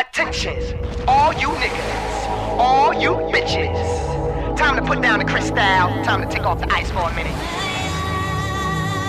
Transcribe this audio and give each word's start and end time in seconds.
Attention, 0.00 0.56
all 1.06 1.34
you 1.34 1.48
niggas, 1.60 2.26
all 2.58 2.94
you 2.94 3.10
bitches. 3.30 4.56
Time 4.56 4.74
to 4.76 4.82
put 4.82 5.02
down 5.02 5.18
the 5.18 5.26
crystal, 5.26 5.54
time 5.56 6.26
to 6.26 6.34
take 6.34 6.44
off 6.44 6.58
the 6.58 6.72
ice 6.72 6.90
for 6.90 7.00
a 7.00 7.14
minute. 7.14 7.36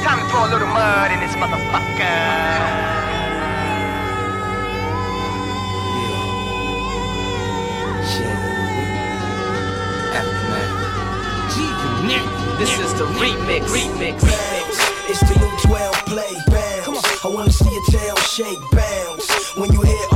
Time 0.03 0.19
to 0.19 0.25
throw 0.29 0.43
a 0.45 0.51
little 0.51 0.67
mud 0.67 1.11
in 1.13 1.19
this 1.21 1.31
motherfucker. 1.35 2.91
This 12.59 12.77
is 12.77 12.93
the 12.93 13.05
remix. 13.05 13.65
Remix. 13.65 14.19
remix. 14.19 15.09
It's 15.09 15.21
the 15.21 15.39
new 15.39 15.57
12 15.69 15.93
play 16.05 16.33
bounce. 16.47 17.25
I 17.25 17.27
wanna 17.29 17.51
see 17.51 17.73
your 17.73 17.85
tail 17.85 18.15
shake 18.17 18.59
bounce. 18.71 19.55
When 19.55 19.71
you 19.71 19.81
hear 19.81 20.10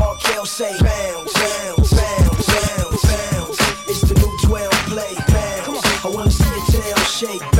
R. 0.45 0.47
Say 0.47 0.77
bounce, 0.79 1.33
bounce, 1.33 1.91
bounce, 1.91 2.45
bounce, 2.45 3.03
bounce. 3.03 3.89
It's 3.89 4.01
the 4.01 4.13
new 4.13 4.37
12 4.43 4.71
play 4.85 5.15
bounce. 5.27 6.05
I 6.05 6.07
wanna 6.07 6.29
see 6.29 6.45
your 6.45 6.65
tail 6.83 6.97
shake 7.05 7.54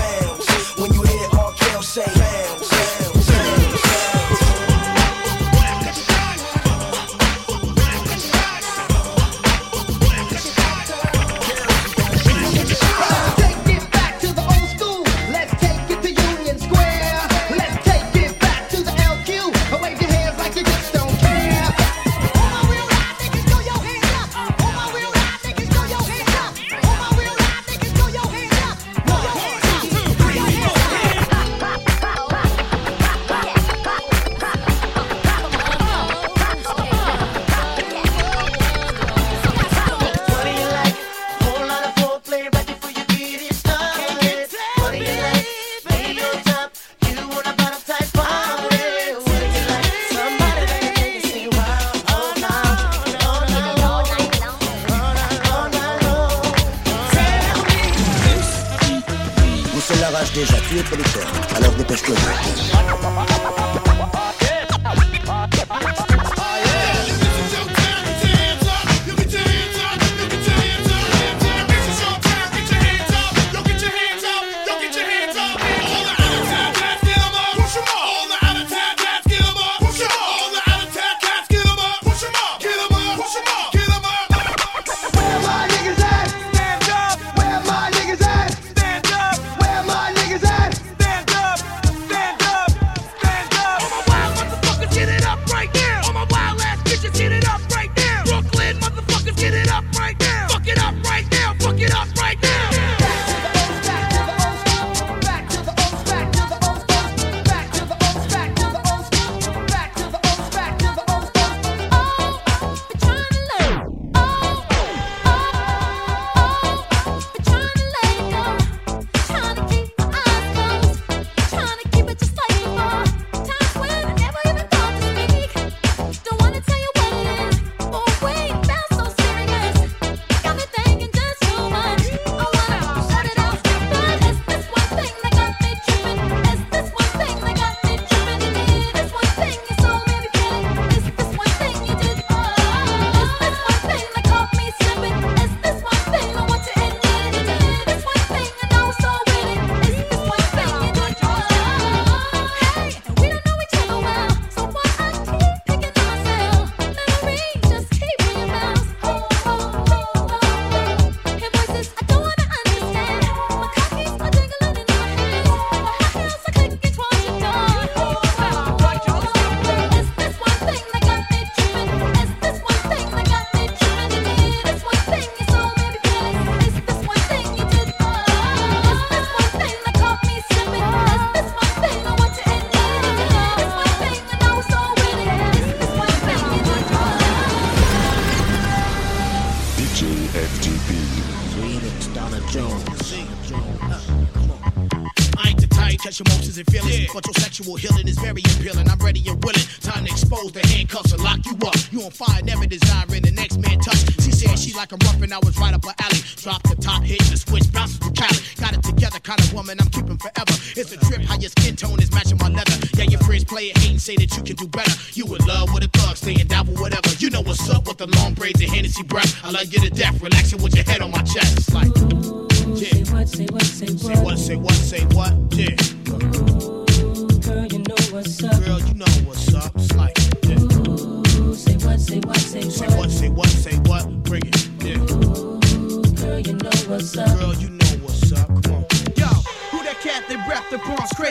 feelings, 197.58 197.80
but 197.86 197.95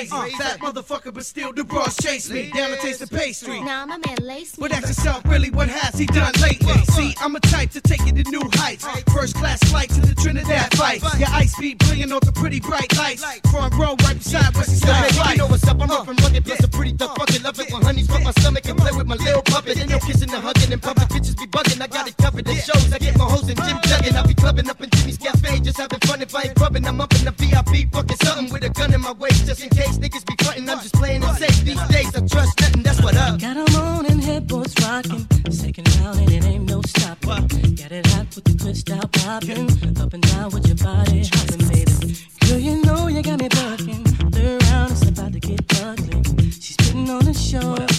the 0.05 0.11
bronze 0.11 0.35
crazy? 0.35 0.43
Uh, 0.43 0.49
that 0.49 0.61
motherfucker, 0.61 1.15
but 1.15 1.25
still 1.25 1.53
the 1.53 1.65
bros 1.65 1.97
chase 1.97 2.31
me. 2.31 2.51
Down 2.51 2.71
to 2.71 2.77
taste 2.77 3.01
the 3.01 3.07
pastry. 3.07 3.61
Now 3.61 3.87
my 3.87 3.99
man 3.99 4.17
lace 4.21 4.57
me. 4.59 4.63
But 4.63 4.73
ask 4.73 4.89
yourself, 4.89 5.23
really, 5.27 5.51
what 5.51 5.69
has 5.69 5.99
he 5.99 6.07
done 6.07 6.33
lately? 6.41 6.75
See, 6.95 7.15
I'm 7.21 7.35
a 7.37 7.41
type 7.41 7.71
to 7.71 7.81
take 7.81 8.07
it 8.07 8.17
to 8.17 8.31
new 8.31 8.43
heights. 8.55 8.87
First 9.13 9.37
class 9.37 9.63
flight 9.71 9.91
to 9.91 10.01
the 10.01 10.15
Trinidad 10.15 10.75
fight. 10.77 11.03
Your 11.19 11.29
ice 11.31 11.59
beat 11.59 11.79
bringing 11.79 12.13
on 12.13 12.21
the 12.25 12.33
pretty 12.33 12.61
bright 12.61 12.95
lights. 12.97 13.25
Front 13.51 13.75
row 13.75 13.97
right 14.05 14.19
beside 14.19 14.55
Wesley 14.57 14.77
So 14.77 14.87
Snipes' 14.87 15.19
baby, 15.19 15.31
you 15.31 15.37
know 15.39 15.47
what's 15.47 15.67
up. 15.67 15.81
I'm 15.81 15.91
uh, 15.91 15.99
up 15.99 16.09
and 16.09 16.21
rugged, 16.23 16.45
plus 16.45 16.65
a 16.65 16.69
pretty 16.69 16.93
thug 16.93 17.11
uh, 17.11 17.15
fucking 17.15 17.43
love 17.43 17.59
it 17.59 17.73
when 17.73 17.83
honeys 17.83 18.07
fuck 18.07 18.23
my 18.23 18.33
stomach 18.33 18.67
and 18.69 18.79
play 18.79 18.93
with 18.93 19.07
my 19.07 19.17
little 19.17 19.43
puppet. 19.43 19.79
Ain't 19.79 19.91
no 19.91 19.99
kissing 19.99 20.33
and 20.33 20.43
hugging 20.43 20.73
and 20.73 20.83
public 20.83 21.09
bitches 21.09 21.37
be 21.37 21.47
bugging. 21.47 21.79
bugging, 21.79 21.83
I 21.83 21.87
got 21.87 22.09
it 22.09 22.17
covered 22.17 22.49
at 22.49 22.57
shows. 22.57 22.93
I 22.93 22.99
get 22.99 23.17
my 23.19 23.25
hoes 23.25 23.49
in 23.49 23.57
Jim 23.57 23.79
Juggin. 23.89 24.15
I 24.17 24.27
be 24.27 24.35
clubbing 24.35 24.69
up 24.69 24.81
in 24.81 24.91
Jimmy's 24.91 25.19
Cafe, 25.19 25.61
just 25.61 25.79
having 25.79 26.01
fun. 26.01 26.23
If 26.23 26.35
I 26.35 26.43
ain't 26.43 26.55
grubbing, 26.55 26.87
I'm 26.87 27.01
up 27.01 27.13
in 27.15 27.25
the 27.25 27.33
VIP, 27.33 27.93
fucking 27.93 28.17
something 28.19 28.53
with 28.53 28.65
a 28.65 28.71
gun 28.71 28.93
in 28.95 29.01
my 29.01 29.13
waist, 29.13 29.47
just 29.47 29.63
in 29.63 29.71
case 29.71 29.94
niggas 29.99 30.25
be 30.27 30.35
frontin'. 30.45 30.69
I'm 30.69 30.81
just 30.81 30.95
playing 30.95 31.23
it 31.23 31.35
safe 31.37 31.61
these 31.65 31.83
days. 31.89 32.15
I 32.15 32.21
trust 32.27 32.61
nothing, 32.61 32.83
that's 32.83 33.03
what 33.03 33.17
up. 33.17 33.41
Got 33.41 33.57
'em 33.57 33.77
on 33.77 34.07
and 34.07 34.23
headboards 34.23 34.75
rocking. 34.83 35.27
Second 35.51 35.89
round 35.97 36.19
and 36.21 36.31
it 36.31 36.45
ain't 36.45 36.65
no 36.69 36.81
stopping. 36.83 37.75
Got 37.75 37.93
it 37.93 38.07
hot 38.09 38.27
with 38.35 38.45
the 38.45 38.55
twist 38.63 38.91
out 38.91 39.11
popping. 39.13 39.69
Up 40.01 40.13
and 40.13 40.23
down 40.33 40.51
with 40.51 40.67
your 40.67 40.77
body 40.77 41.25
hopping, 41.35 41.69
baby. 41.69 42.17
Girl, 42.47 42.59
you 42.59 42.83
know 42.83 43.09
you 43.09 43.23
got 43.23 43.39
me 43.41 43.49
bucking. 43.49 44.05
Third 44.33 44.63
round, 44.65 44.93
it's 44.93 45.09
about 45.09 45.33
to 45.33 45.41
get 45.41 45.61
ugly. 45.83 46.51
She's 46.51 46.77
putting 46.77 47.09
on 47.11 47.27
a 47.27 47.35
show. 47.35 47.94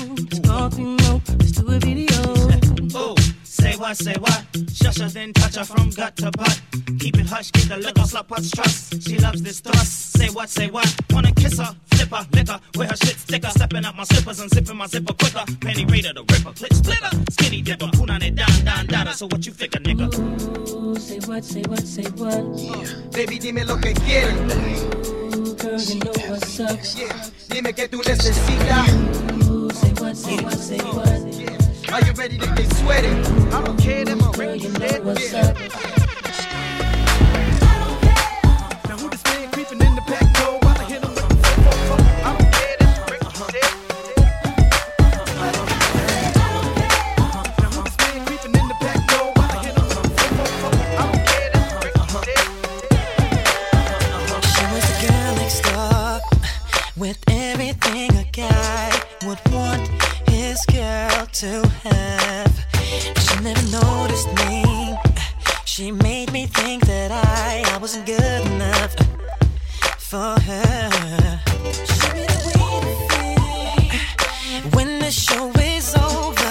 What, 3.85 3.97
say 3.97 4.15
what? 4.19 4.43
Shush 4.73 4.97
her, 4.97 5.09
then 5.09 5.31
touch 5.33 5.55
her 5.55 5.63
from 5.63 5.89
gut 5.91 6.15
to 6.17 6.31
butt. 6.31 6.59
Keep 6.99 7.19
it 7.19 7.27
hush, 7.27 7.51
get 7.51 7.69
the 7.69 7.77
liquor, 7.77 8.01
slut 8.01 8.27
puts 8.27 8.49
trust. 8.49 9.03
She 9.03 9.19
loves 9.19 9.41
this 9.43 9.59
thrust. 9.59 10.17
Say 10.17 10.29
what, 10.29 10.49
say 10.49 10.69
what? 10.69 10.89
Wanna 11.11 11.31
kiss 11.33 11.59
her, 11.59 11.75
flip 11.93 12.09
her, 12.09 12.25
lick 12.33 12.47
her, 12.47 12.59
where 12.75 12.87
her 12.87 12.95
shit 12.95 13.17
sticker. 13.19 13.49
Stepping 13.49 13.85
up 13.85 13.95
my 13.95 14.03
slippers 14.03 14.39
and 14.39 14.49
zipping 14.49 14.77
my 14.77 14.87
zipper 14.87 15.13
quicker. 15.13 15.45
Penny 15.61 15.85
raider, 15.85 16.13
the 16.13 16.21
ripper, 16.21 16.53
clit 16.57 16.73
splitter. 16.73 17.11
Skinny 17.31 17.61
dipper, 17.61 17.89
put 17.93 18.09
on 18.09 18.23
it 18.23 18.35
down, 18.35 18.65
down, 18.65 18.87
down. 18.87 19.13
So 19.13 19.27
what 19.27 19.45
you 19.45 19.53
figure, 19.53 19.81
nigga? 19.81 20.07
Ooh, 20.17 20.95
say 20.95 21.19
what, 21.19 21.45
say 21.45 21.61
what, 21.67 21.85
say 21.85 22.09
what. 22.17 22.43
Yeah. 22.57 22.87
Baby, 23.11 23.37
dime 23.37 23.67
lo 23.67 23.77
que 23.77 23.93
quieres. 23.93 24.33
Ooh, 25.35 25.53
girl, 25.55 25.79
you 25.79 25.99
know 25.99 26.13
what's 26.27 26.59
up. 26.59 26.79
Yeah. 26.97 27.29
Dime 27.49 27.71
que 27.73 27.87
tú 27.87 28.01
necesitas. 28.01 28.89
Ooh, 29.47 29.69
say 29.69 29.93
what, 30.01 30.17
say 30.17 30.37
what, 30.43 30.57
say 30.57 30.79
what. 30.79 31.34
Are 31.95 32.01
you 32.01 32.11
ready 32.11 32.37
to 32.37 32.47
get 32.55 32.73
sweaty? 32.73 33.07
I 33.07 33.63
don't 33.63 33.79
care, 33.79 34.03
them 34.03 34.19
Girl, 34.19 34.53
you 34.53 34.67
know 34.67 34.99
what's 35.03 35.33
up. 35.33 35.55
Now 38.89 38.97
who 38.97 39.09
this 39.09 39.23
man 39.23 39.49
creeping 39.51 39.79
in 39.79 39.95
the 39.95 40.01
back 40.05 40.27
door 40.33 40.59
while 40.59 40.77
I 40.77 40.83
hit 40.83 41.01
him 41.01 41.11
with 41.15 41.25
the 41.25 41.35
four, 41.39 41.55
four, 41.63 41.71
four? 41.87 41.99
I 42.19 42.35
don't 42.35 42.51
care, 42.51 42.75
them 42.79 42.91
Now 47.63 47.69
who 47.71 47.79
this 47.85 47.97
man 47.97 48.25
creeping 48.25 48.55
in 48.59 48.67
the 48.67 48.75
back 48.81 48.99
door 49.07 49.31
while 49.37 49.51
I 49.51 49.63
hit 49.63 49.75
him 49.77 49.87
with 49.87 50.03
the 50.03 50.19
four, 50.35 50.51
four, 50.51 50.71
four? 50.73 50.99
I 50.99 51.07
don't 51.07 51.23
care, 51.31 51.49
them 51.55 51.63
She 54.51 54.63
was 54.67 54.83
the 54.91 54.97
girl 55.07 55.31
next 55.39 55.63
door 55.63 56.19
with 56.97 57.19
everything 57.29 58.11
a 58.17 58.25
guy 58.33 58.91
would 59.25 59.39
want 59.49 59.87
his 60.27 60.59
girl 60.65 61.14
to 61.35 61.67
have. 61.83 62.65
She 63.19 63.39
never 63.41 63.61
noticed 63.69 64.33
me. 64.47 64.95
She 65.65 65.91
made 65.91 66.31
me 66.31 66.45
think 66.45 66.85
that 66.85 67.11
I, 67.11 67.61
I 67.73 67.77
wasn't 67.77 68.05
good 68.05 68.41
enough 68.47 68.95
for 69.97 70.39
her. 70.39 71.41
When 74.75 74.99
the 74.99 75.11
show 75.11 75.51
is 75.59 75.93
over. 75.95 76.44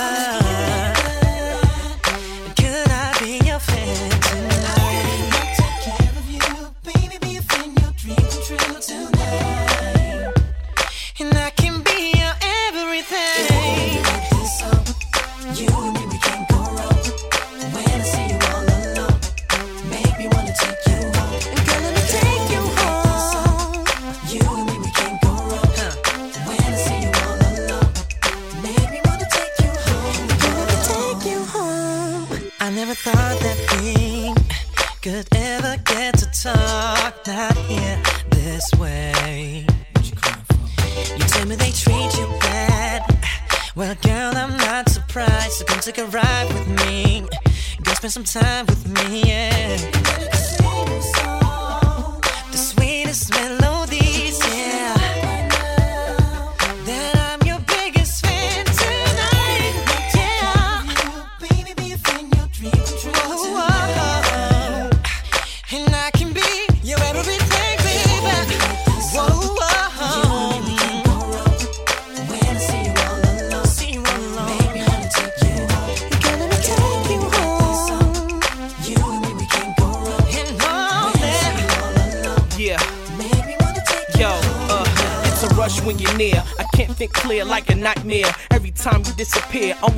Time 48.35 48.74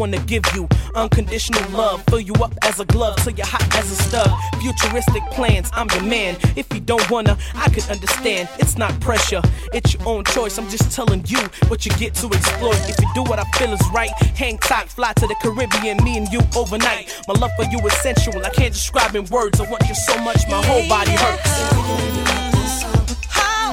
wanna 0.06 0.24
give 0.26 0.44
you 0.54 0.68
unconditional 0.94 1.68
love. 1.70 2.00
Fill 2.08 2.20
you 2.20 2.34
up 2.34 2.52
as 2.62 2.78
a 2.78 2.84
glove 2.84 3.16
till 3.16 3.32
you're 3.32 3.46
hot 3.46 3.66
as 3.76 3.90
a 3.90 3.96
stud. 3.96 4.30
Futuristic 4.60 5.24
plans, 5.32 5.68
I'm 5.72 5.88
your 5.90 6.04
man. 6.04 6.36
If 6.54 6.72
you 6.72 6.78
don't 6.78 7.10
wanna, 7.10 7.36
I 7.56 7.68
could 7.70 7.88
understand. 7.90 8.48
It's 8.60 8.78
not 8.78 8.98
pressure, 9.00 9.42
it's 9.72 9.94
your 9.94 10.06
own 10.06 10.22
choice. 10.24 10.58
I'm 10.58 10.68
just 10.68 10.92
telling 10.92 11.24
you 11.26 11.40
what 11.66 11.84
you 11.84 11.90
get 11.92 12.14
to 12.16 12.28
exploit. 12.28 12.78
If 12.88 13.00
you 13.00 13.08
do 13.14 13.24
what 13.24 13.40
I 13.40 13.44
feel 13.58 13.72
is 13.72 13.82
right, 13.92 14.10
hang 14.36 14.58
tight, 14.58 14.88
fly 14.88 15.12
to 15.14 15.26
the 15.26 15.34
Caribbean, 15.42 15.96
me 16.04 16.18
and 16.18 16.28
you 16.32 16.40
overnight. 16.54 17.12
My 17.26 17.34
love 17.34 17.50
for 17.56 17.64
you 17.64 17.80
is 17.80 17.94
sensual, 17.94 18.44
I 18.44 18.50
can't 18.50 18.72
describe 18.72 19.16
in 19.16 19.24
words. 19.26 19.60
I 19.60 19.68
want 19.68 19.82
you 19.88 19.94
so 19.94 20.16
much, 20.18 20.46
my 20.48 20.62
whole 20.64 20.88
body 20.88 21.16
hurts. 21.16 21.50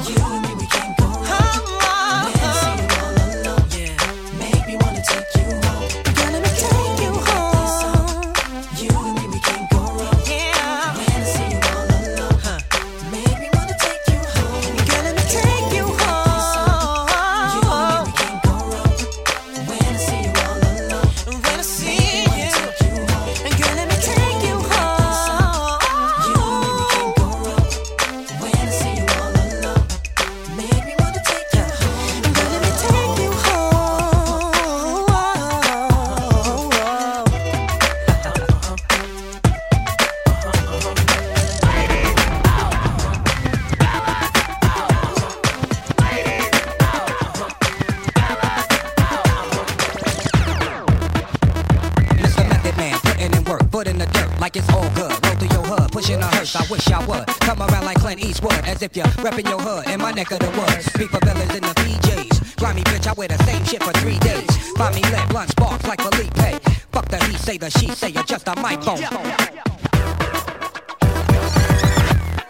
Mr. 0.03 0.32
eastward 58.23 58.61
as 58.65 58.81
if 58.81 58.95
you're 58.95 59.05
repping 59.25 59.47
your 59.49 59.59
hood 59.59 59.87
in 59.89 59.99
my 59.99 60.11
neck 60.11 60.31
of 60.31 60.39
the 60.39 60.49
woods. 60.59 60.89
People 60.93 61.19
villains 61.23 61.55
in 61.55 61.61
the 61.61 61.73
PJs. 61.83 62.57
Grimy 62.57 62.81
bitch, 62.83 63.07
I 63.07 63.13
wear 63.13 63.27
the 63.27 63.37
same 63.43 63.63
shit 63.65 63.83
for 63.83 63.93
three 63.93 64.19
days. 64.19 64.49
Find 64.77 64.95
me 64.95 65.01
lit, 65.01 65.27
blunt 65.29 65.49
sparks 65.49 65.85
like 65.87 66.01
Felipe. 66.01 66.61
Fuck 66.91 67.07
the 67.09 67.17
he 67.25 67.37
say, 67.37 67.57
the 67.57 67.69
she 67.69 67.87
say, 67.89 68.09
you're 68.09 68.23
just 68.23 68.47
a 68.47 68.55
microphone. 68.59 69.23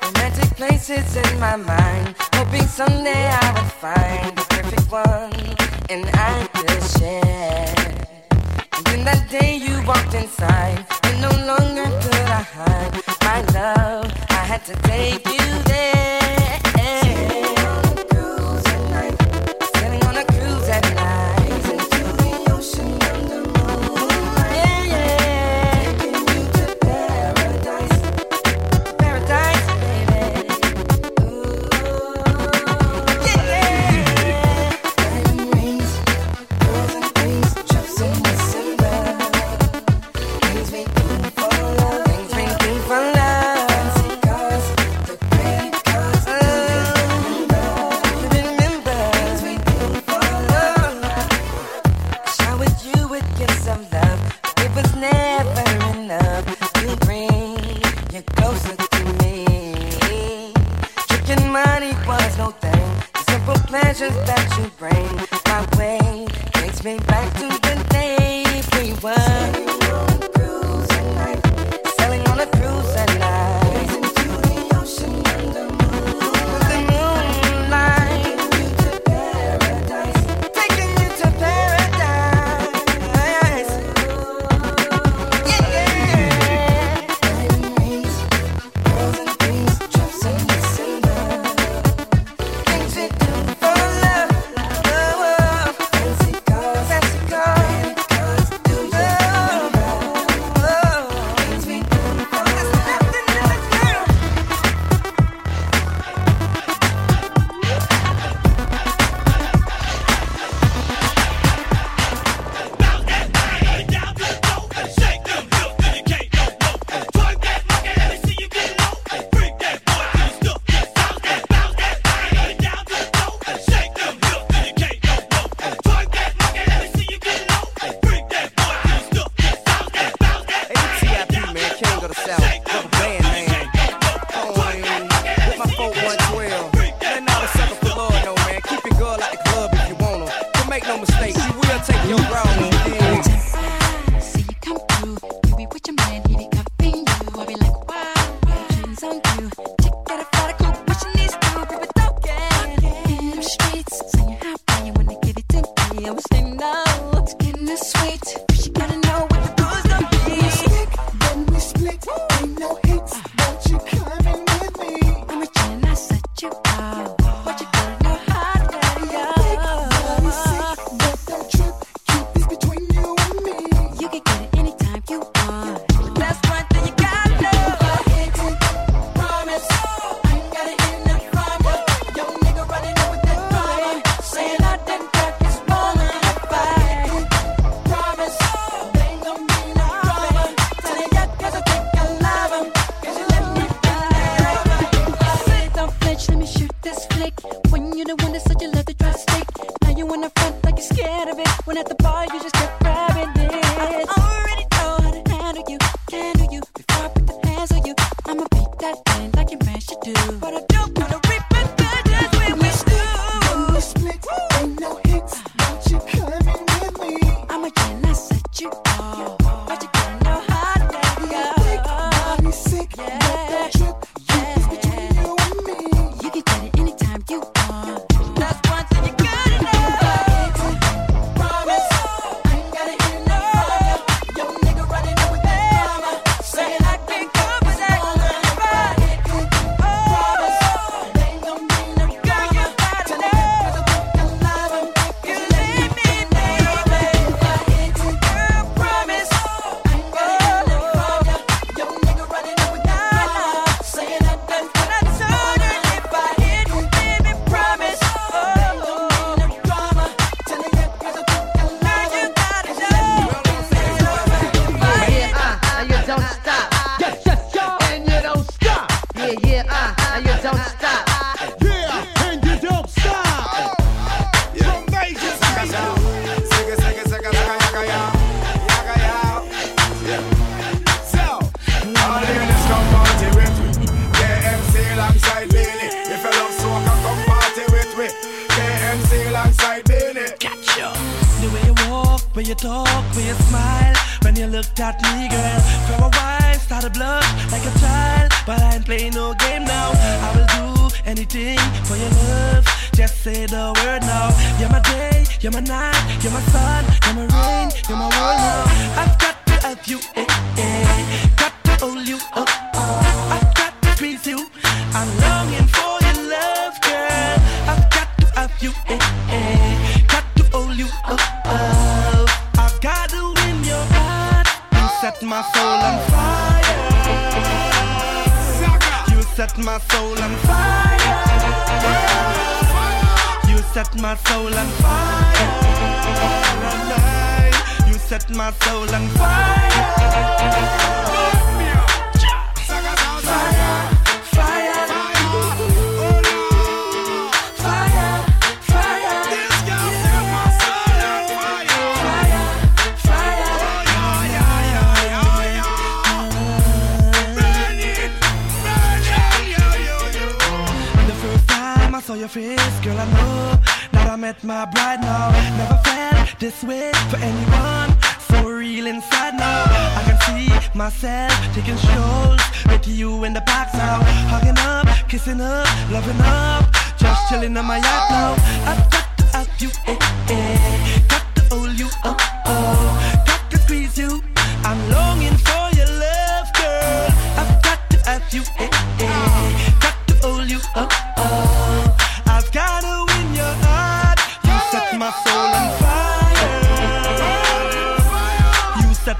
Romantic 0.01 0.49
places 0.55 1.15
in 1.15 1.39
my 1.39 1.55
mind, 1.55 2.15
hoping 2.33 2.67
someday 2.67 3.29
I 3.29 3.45
would 3.55 3.71
find 3.71 4.37
the 4.37 4.45
perfect 4.49 4.91
one 4.91 5.53
and 5.89 6.09
I 6.13 6.47
could 6.53 6.83
share. 6.97 7.75
And 8.75 8.85
then 8.85 9.05
that 9.05 9.29
day 9.29 9.55
you 9.57 9.85
walked 9.85 10.13
inside, 10.13 10.85
and 11.03 11.21
no 11.21 11.29
longer 11.45 11.85
could 12.01 12.29
I 12.39 12.41
hide 12.41 12.93
my 13.21 13.41
love. 13.53 14.32
I 14.43 14.45
had 14.45 14.65
to 14.65 14.75
take 14.81 15.25
you 15.25 15.63
there. 15.63 16.22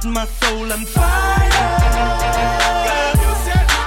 Set 0.03 0.11
my 0.11 0.25
soul 0.25 0.71
on 0.73 0.85
fire. 0.85 1.47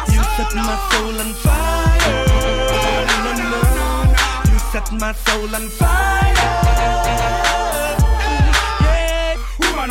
You 0.09 0.23
set 0.37 0.55
my 0.55 0.77
soul 0.91 1.21
on 1.21 1.35
fire. 1.35 2.15
You 4.51 4.59
set 4.73 4.93
my 4.93 5.13
soul 5.13 5.55
on 5.55 5.69
fire. 5.69 7.66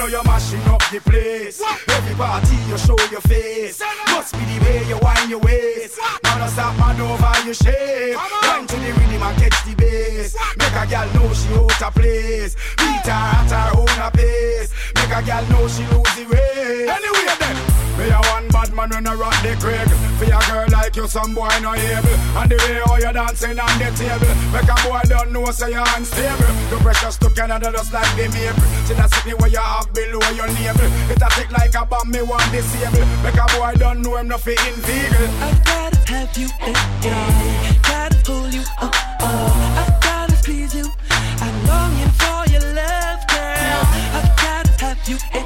Know 0.06 0.12
you're 0.12 0.24
mashing 0.24 0.62
up 0.68 0.84
the 0.92 1.00
place. 1.00 1.60
Every 1.90 2.14
party 2.14 2.56
you 2.70 2.78
show 2.78 2.96
your 3.10 3.22
face. 3.22 3.82
Must 4.10 4.34
be 4.34 4.46
the 4.46 4.64
way 4.64 4.88
you 4.88 5.00
wind 5.02 5.32
your 5.32 5.40
waist. 5.40 5.98
Man, 6.24 6.40
no 6.40 6.46
stop 6.46 6.78
man 6.78 7.02
over 7.02 7.34
your 7.44 7.56
shape. 7.56 8.16
Wind 8.44 8.70
to 8.70 8.76
the 8.76 8.92
rhythm 8.94 9.24
and 9.24 9.38
catch 9.42 9.66
the 9.66 9.74
bass. 9.74 10.36
Make 10.58 10.76
a 10.76 10.86
gal 10.86 11.12
know 11.16 11.34
she 11.34 11.50
out 11.56 11.82
of 11.82 11.96
place. 11.96 12.56
Beat 12.78 13.08
her 13.08 13.12
at 13.12 13.50
her 13.50 13.80
own 13.80 14.12
pace. 14.12 14.70
Make 14.94 15.10
a 15.10 15.24
gal 15.26 15.44
know 15.50 15.68
she 15.68 15.82
lose 15.88 16.16
the 16.16 16.26
race. 16.30 16.88
Anyway 16.88 17.36
then. 17.40 17.75
Me 17.98 18.10
a 18.10 18.20
one 18.36 18.48
bad 18.50 18.74
man 18.74 18.90
when 18.90 19.08
I 19.08 19.14
rock 19.16 19.36
the 19.42 19.56
crib 19.56 19.88
For 20.20 20.26
a 20.26 20.40
girl 20.52 20.68
like 20.72 20.96
you, 20.96 21.08
some 21.08 21.34
boy 21.34 21.48
no 21.62 21.74
able 21.74 22.18
And 22.36 22.52
the 22.52 22.58
way 22.60 22.82
how 22.84 22.98
you 22.98 23.14
dancing 23.14 23.60
on 23.60 23.72
the 23.80 23.88
table 23.96 24.34
Make 24.52 24.68
a 24.68 24.76
boy 24.84 25.02
don't 25.08 25.32
know 25.32 25.50
say 25.52 25.72
you're 25.72 25.88
unstable 25.96 26.52
The 26.70 26.78
precious 26.84 27.18
to 27.18 27.30
Canada 27.30 27.72
just 27.72 27.94
like 27.94 28.12
the 28.16 28.28
maple 28.36 28.68
See 28.86 28.96
that 28.96 29.14
city 29.14 29.34
where 29.36 29.50
you 29.50 29.64
have 29.64 29.92
below 29.94 30.28
your 30.36 30.48
navel 30.60 30.88
It 31.08 31.22
a 31.24 31.30
tick 31.40 31.52
like 31.52 31.76
a 31.76 31.86
bomb, 31.86 32.12
me 32.12 32.22
want 32.22 32.44
disable 32.52 33.06
Make 33.24 33.40
a 33.40 33.46
boy 33.56 33.74
don't 33.80 34.02
know 34.02 34.18
him 34.18 34.28
nothing 34.28 34.60
invisible 34.68 35.30
I 35.40 35.52
gotta 35.64 35.96
have 36.12 36.38
you, 36.38 36.50
eh. 36.62 37.80
Gotta 37.82 38.18
pull 38.24 38.50
you, 38.50 38.64
oh, 38.82 38.92
oh. 39.22 39.76
I 39.80 40.00
gotta 40.02 40.36
please 40.44 40.74
you. 40.76 40.92
I'm 41.40 41.56
longing 41.68 42.12
for 42.20 42.46
your 42.52 42.66
love, 42.74 43.22
girl. 43.28 43.82
I 44.18 44.36
gotta 44.38 44.86
have 44.86 45.08
you, 45.08 45.18
eh, 45.34 45.44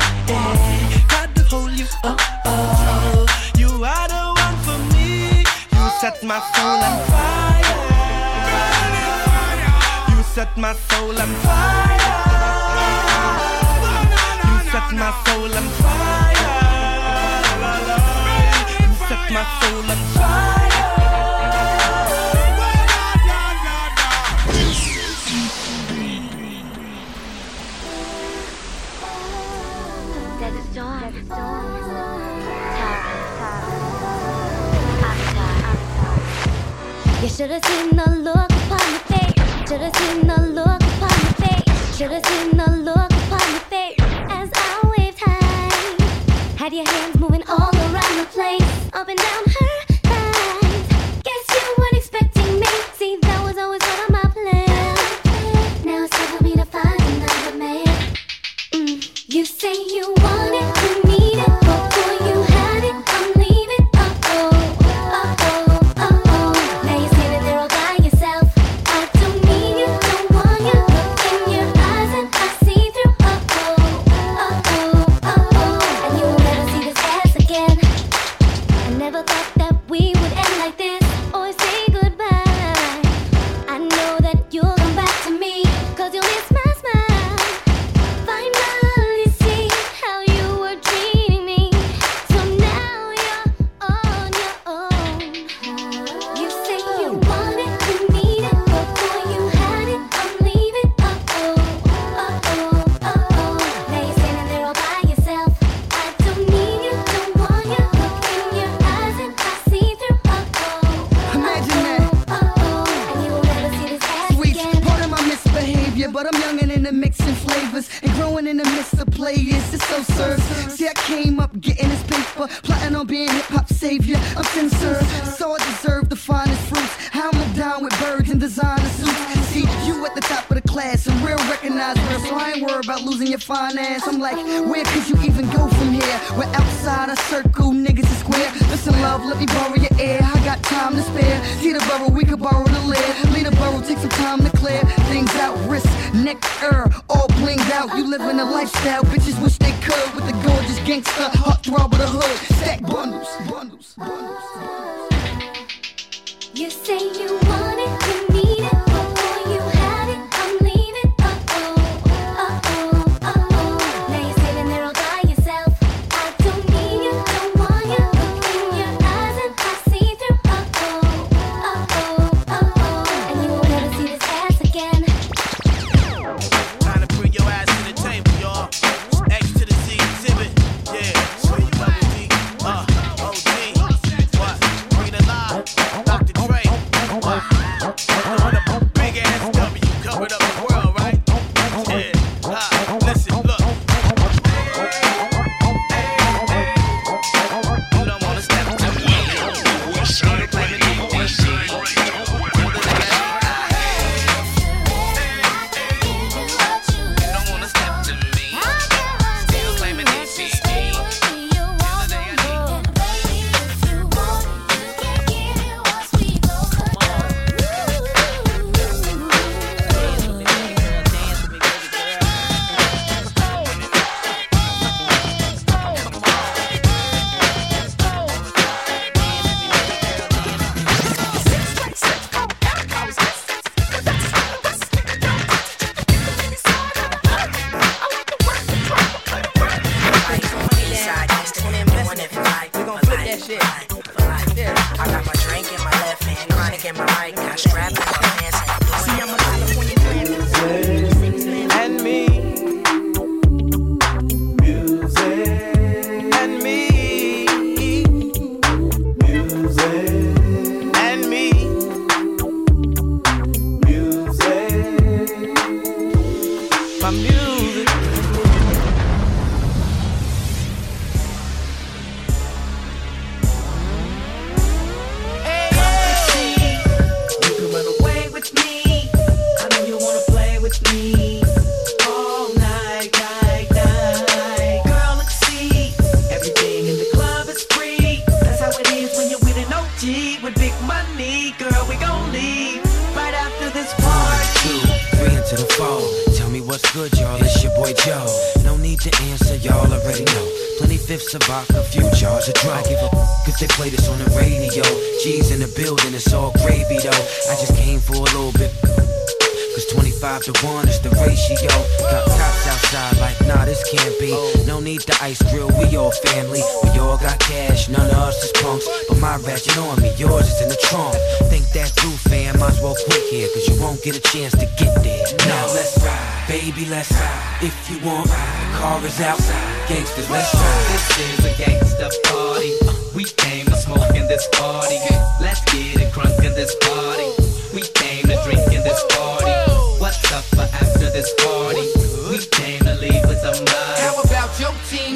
set 6.10 6.24
my 6.24 6.40
soul 6.40 6.82
on 6.88 6.96
fire. 7.12 7.78
You 10.10 10.24
set 10.24 10.58
my 10.58 10.74
soul 10.74 11.20
on 11.22 11.32
fire. 11.46 12.00
You 14.46 14.56
set 14.72 14.90
my 15.02 15.12
soul 15.26 15.54
on 15.60 15.68
fire. 15.82 16.50
You 18.82 18.90
set 19.08 19.26
my 19.36 19.44
soul 19.60 19.92
on 19.94 20.02
fire. 20.16 20.78
That 30.40 30.54
is 30.60 30.68
dawn. 31.30 31.79
You 37.22 37.28
should 37.28 37.52
have 37.52 37.66
seen 37.66 37.98
the 37.98 38.10
look 38.12 38.50
upon 38.50 38.80
your 38.92 39.04
face. 39.12 39.68
Should 39.68 39.82
have 39.82 39.94
seen 39.98 40.26
the 40.26 40.42
look 40.42 40.82
upon 40.82 41.10
your 41.20 41.34
face. 41.34 41.98
Should 41.98 42.12
have 42.12 42.26
seen 42.26 42.56
the 42.56 42.72
look 42.72 43.12
upon 43.12 43.52
your 43.52 43.66
face 43.68 44.00
as 44.30 44.50
I 44.54 44.94
waved 44.98 45.20
high. 45.20 46.56
Had 46.56 46.72
your 46.72 46.88
hands 46.88 47.20
moving 47.20 47.44
all 47.50 47.76
around 47.76 48.18
the 48.20 48.28
place, 48.32 48.90
up 48.94 49.10
and 49.10 49.18
down 49.18 49.44
her 49.48 49.89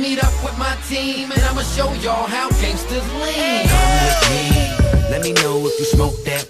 meet 0.04 0.22
up 0.22 0.34
with 0.44 0.58
my 0.58 0.76
team 0.90 1.32
and 1.32 1.42
I'ma 1.44 1.62
show 1.62 1.90
y'all 2.04 2.28
how 2.28 2.50
gangsters 2.62 3.08
lean. 3.14 3.66
Come 3.72 3.92
with 4.04 4.22
me, 4.32 5.10
let 5.10 5.24
me 5.24 5.32
know 5.32 5.66
if 5.66 5.80
you 5.80 5.86
smoke 5.86 6.18
that. 6.26 6.44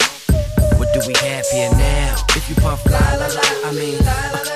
What 0.80 0.90
do 0.92 1.02
we 1.06 1.14
have 1.22 1.46
here 1.52 1.70
now? 1.70 2.16
If 2.30 2.50
you 2.50 2.56
puff 2.56 2.84
la 2.88 2.98
la 2.98 3.28
la, 3.28 3.70
I 3.70 3.72
mean. 3.74 4.04
La, 4.04 4.32
la, 4.34 4.42
la 4.42 4.53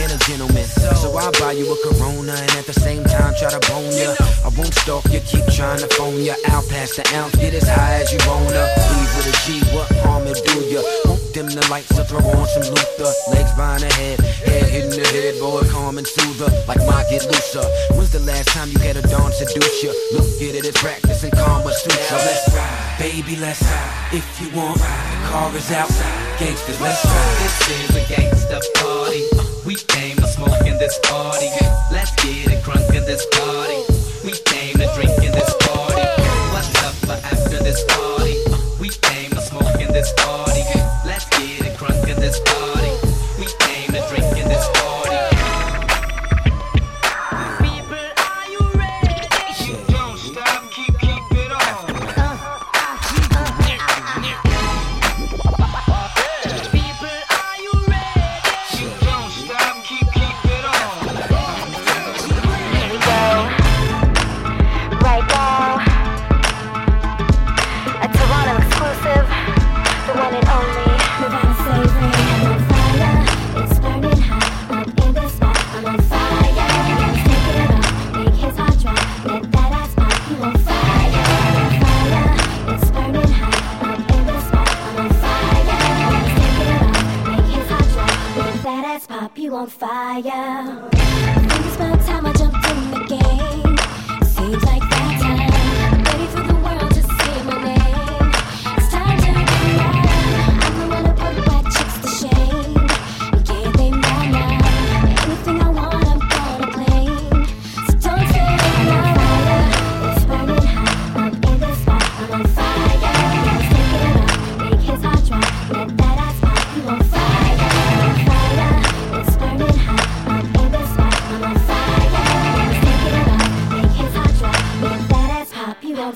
and 0.00 0.12
a 0.12 0.18
gentleman. 0.24 0.64
So 1.02 1.16
I 1.16 1.30
buy 1.38 1.52
you 1.52 1.66
a 1.66 1.76
Corona 1.82 2.32
and 2.32 2.50
at 2.54 2.66
the 2.66 2.72
same 2.72 3.04
time 3.04 3.34
try 3.38 3.50
to 3.50 3.62
bone 3.70 3.90
ya. 3.92 4.14
I 4.44 4.50
won't 4.56 4.74
stalk 4.74 5.04
you, 5.10 5.20
keep 5.20 5.44
trying 5.52 5.80
to 5.80 5.88
phone 5.98 6.22
ya. 6.22 6.34
I'll 6.48 6.62
pass 6.62 6.96
the 6.96 7.04
ounce, 7.14 7.34
get 7.36 7.54
as 7.54 7.68
high 7.68 8.02
as 8.02 8.12
you 8.12 8.18
wanna. 8.26 8.64
Leave 8.90 9.10
with 9.16 9.32
a 9.32 9.36
G, 9.44 9.60
what 9.74 9.88
harm 10.02 10.26
it 10.26 10.38
do 10.46 10.58
ya? 10.70 10.82
Won't 11.04 11.22
dim 11.34 11.46
the 11.46 11.66
lights, 11.70 11.94
so 11.94 12.04
throw 12.04 12.22
on 12.22 12.46
some 12.48 12.66
Luther. 12.70 13.12
Legs 13.34 13.52
behind 13.52 13.82
the 13.82 13.92
head, 13.94 14.20
head 14.20 14.66
hitting 14.70 14.94
the 14.94 15.08
head, 15.08 15.38
boy, 15.40 15.62
calm 15.68 15.98
and 15.98 16.06
soother. 16.06 16.50
Like 16.66 16.82
my 16.86 17.04
get 17.10 17.26
looser. 17.26 17.66
When's 17.94 18.10
the 18.10 18.20
last 18.20 18.48
time 18.48 18.70
you 18.70 18.78
had 18.78 18.96
a 18.96 19.02
dawn 19.02 19.32
seduce 19.32 19.82
ya? 19.82 19.92
Look 20.12 20.28
at 20.42 20.54
it, 20.54 20.64
it's 20.64 20.80
practice 20.80 21.24
and 21.24 21.32
karma 21.32 21.72
suits 21.72 22.10
ya. 22.10 22.16
Let's 22.16 22.54
ride, 22.54 22.98
baby, 22.98 23.36
let's 23.36 23.62
ride. 23.62 24.12
If 24.12 24.26
you 24.40 24.48
want, 24.54 24.78
the 24.78 25.18
car 25.28 25.54
is 25.56 25.70
outside. 25.72 26.38
Gangsters, 26.38 26.80
let's 26.80 27.04
ride. 27.04 27.36
This 27.42 27.56
is 27.68 27.96
a 27.96 28.04
gangster 28.08 28.60
party 28.78 29.47
we 29.68 29.74
came 29.74 30.16
to 30.16 30.26
smoke 30.26 30.66
in 30.66 30.78
this 30.78 30.98
party. 31.02 31.50
Let's 31.92 32.10
get 32.24 32.50
it 32.50 32.64
crunk. 32.64 32.87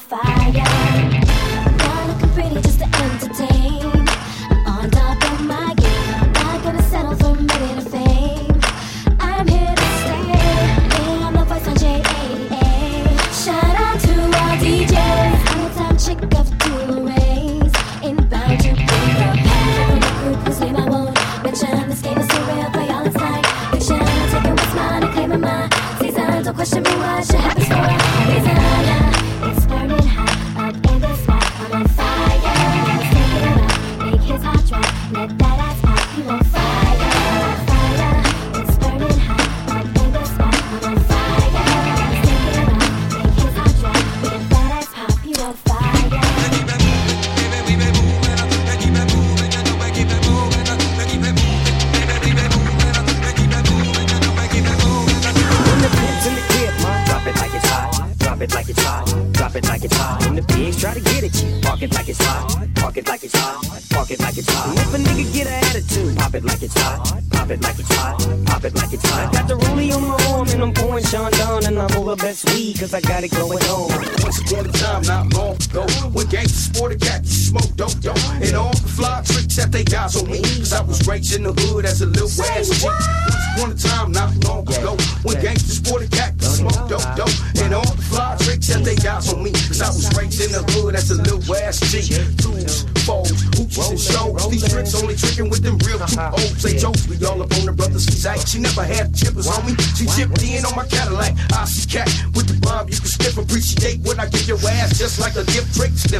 fire. 0.08 1.11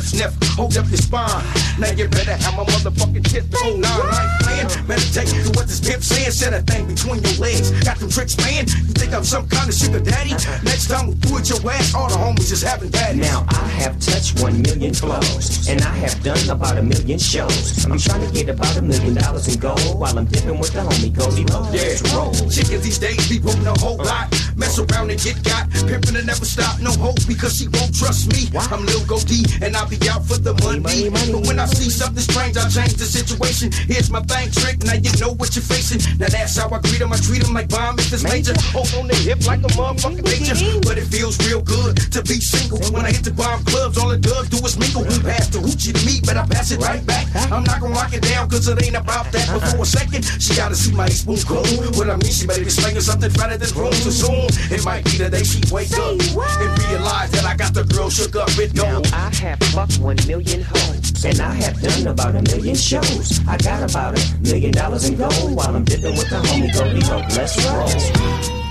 Sniff, 0.02 0.34
sniff, 0.34 0.50
hold 0.58 0.76
up 0.76 0.88
your 0.88 0.98
spine. 0.98 1.30
Now 1.78 1.90
you 1.92 2.08
better 2.08 2.34
have 2.34 2.56
my 2.56 2.64
motherfucking 2.64 3.24
tip 3.30 3.46
on 3.62 3.80
nine. 3.80 3.90
I 3.90 4.60
ain't 4.60 4.68
playing. 4.68 4.88
Meditate 4.88 5.28
to 5.30 5.50
what 5.54 5.66
this 5.70 5.80
pimp 5.80 6.02
saying. 6.02 6.30
Set 6.32 6.52
a 6.52 6.60
thing 6.62 6.86
between 6.86 7.22
your 7.22 7.38
legs. 7.38 7.70
Got 7.84 7.98
them 7.98 8.10
tricks, 8.10 8.36
man. 8.38 8.66
You 8.66 8.94
think 8.98 9.14
I'm 9.14 9.24
some 9.24 9.48
kind 9.48 9.68
of 9.68 9.74
sugar 9.74 10.00
daddy? 10.00 10.34
Next 10.64 10.88
time 10.88 11.06
we 11.06 11.14
do 11.14 11.38
it 11.38 11.48
your 11.48 11.62
ass, 11.70 11.94
all 11.94 12.08
the 12.08 12.16
homies 12.16 12.48
just 12.48 12.64
having 12.64 12.90
bad. 12.90 13.16
Now 13.16 13.46
I 13.48 13.68
have 13.82 13.98
touched 14.00 14.40
one 14.42 14.60
million 14.62 14.92
flows, 14.92 15.68
and 15.68 15.80
I 15.82 15.94
have 16.02 16.20
done 16.22 16.50
about 16.50 16.78
a 16.78 16.82
million 16.82 17.18
shows. 17.18 17.84
I'm 17.84 17.98
trying 17.98 18.26
to 18.26 18.32
get 18.32 18.48
about 18.48 18.76
a 18.76 18.82
million 18.82 19.14
dollars 19.14 19.46
in 19.48 19.60
gold 19.60 19.98
while 19.98 20.18
I'm 20.18 20.26
dipping 20.26 20.58
with 20.58 20.72
the 20.72 20.80
homie 20.80 21.14
Goldie 21.14 21.44
Loc. 21.46 21.70
Yeah, 21.72 21.94
roll. 22.14 22.34
Chickens 22.50 22.82
these 22.82 22.98
days 22.98 23.28
be 23.28 23.38
putting 23.38 23.66
a 23.66 23.78
whole 23.78 23.98
lot. 23.98 24.30
Mess 24.56 24.78
around 24.78 25.10
and 25.10 25.20
get 25.20 25.42
got. 25.44 25.71
Pimpin' 25.84 26.16
and 26.16 26.26
never 26.26 26.44
stop. 26.46 26.80
No 26.80 26.92
hope 26.92 27.18
because 27.26 27.58
she 27.58 27.66
won't 27.68 27.94
trust 27.94 28.30
me. 28.32 28.46
I'm 28.70 28.86
Lil 28.86 29.04
Goldie 29.04 29.44
and 29.60 29.76
I'll 29.76 29.88
be 29.88 29.98
out 30.08 30.24
for 30.24 30.38
the 30.38 30.54
money. 30.62 31.10
But 31.10 31.46
when 31.46 31.58
I 31.58 31.66
see 31.66 31.90
something 31.90 32.22
strange, 32.22 32.56
I 32.56 32.68
change 32.68 32.94
the 32.94 33.04
situation. 33.04 33.72
Here's 33.90 34.10
my 34.10 34.20
bang 34.20 34.50
trick. 34.50 34.84
Now 34.84 34.94
you 34.94 35.10
know 35.18 35.34
what 35.34 35.54
you're 35.56 35.66
facing. 35.66 36.00
Now 36.18 36.28
that's 36.30 36.56
how 36.56 36.70
I 36.70 36.78
greet 36.78 37.02
'em. 37.02 37.12
I 37.12 37.18
treat 37.18 37.32
treat 37.32 37.48
'em 37.48 37.54
like 37.54 37.68
bomb 37.68 37.98
if 37.98 38.10
this 38.10 38.22
major. 38.22 38.54
Hold 38.72 38.92
on 38.98 39.08
the 39.08 39.14
hip 39.14 39.44
like 39.46 39.60
a 39.60 39.70
motherfucking 39.78 40.24
major. 40.24 40.56
But 40.86 40.98
it 40.98 41.06
feels 41.08 41.38
real 41.46 41.62
good 41.62 41.96
to 42.12 42.22
be 42.22 42.40
single. 42.40 42.78
When 42.92 43.04
I 43.06 43.12
hit 43.12 43.24
the 43.24 43.32
bomb 43.32 43.64
clubs, 43.64 43.96
all 43.98 44.10
it 44.10 44.20
does 44.20 44.48
do 44.48 44.58
is 44.66 44.76
mingle. 44.78 45.04
Pass 45.24 45.48
the 45.48 45.58
hoochie 45.58 45.92
to 45.96 46.06
me, 46.06 46.20
but 46.24 46.36
I 46.36 46.44
pass 46.46 46.70
it 46.70 46.80
right 46.80 47.04
back. 47.06 47.26
I'm 47.50 47.64
not 47.64 47.80
gonna 47.80 47.94
lock 47.94 48.12
it 48.12 48.22
down 48.22 48.48
cause 48.48 48.68
it 48.68 48.82
ain't 48.84 48.96
about 48.96 49.32
that. 49.32 49.48
But 49.48 49.62
for 49.70 49.82
a 49.82 49.86
second, 49.86 50.24
she 50.38 50.54
gotta 50.54 50.76
see 50.76 50.92
my 50.92 51.08
spoon 51.08 51.40
cool. 51.48 51.64
What 51.96 52.10
I 52.10 52.16
mean, 52.16 52.32
she 52.32 52.46
better 52.46 52.64
be 52.64 52.70
slinging 52.70 53.00
something 53.00 53.30
fatter 53.30 53.56
than 53.56 53.70
room 53.78 53.92
too 54.04 54.10
soon. 54.10 54.46
It 54.70 54.84
might 54.84 55.04
be 55.04 55.16
the 55.18 55.30
day 55.30 55.44
she 55.44 55.60
wake 55.72 55.92
up 55.92 56.12
and 56.12 56.84
realize 56.84 57.30
that 57.32 57.44
I 57.44 57.56
got 57.56 57.72
the 57.72 57.84
girl 57.84 58.10
shook 58.10 58.36
up 58.36 58.48
with 58.56 58.76
gold. 58.76 59.06
I 59.12 59.34
have 59.36 59.58
fucked 59.74 59.98
one 59.98 60.16
million 60.26 60.62
hoes, 60.62 61.24
and 61.24 61.40
I 61.40 61.54
have 61.54 61.80
done 61.80 62.06
about 62.06 62.36
a 62.36 62.42
million 62.42 62.76
shows. 62.76 63.40
I 63.48 63.56
got 63.56 63.90
about 63.90 64.18
a 64.18 64.38
million 64.40 64.72
dollars 64.72 65.08
in 65.08 65.16
gold 65.16 65.56
while 65.56 65.74
I'm 65.74 65.84
dipping 65.84 66.16
with 66.16 66.28
the 66.28 66.36
homie 66.36 66.72
Goldie 66.74 67.00
Loc. 67.08 67.24
Let's 67.36 67.56
roll. 67.64 68.61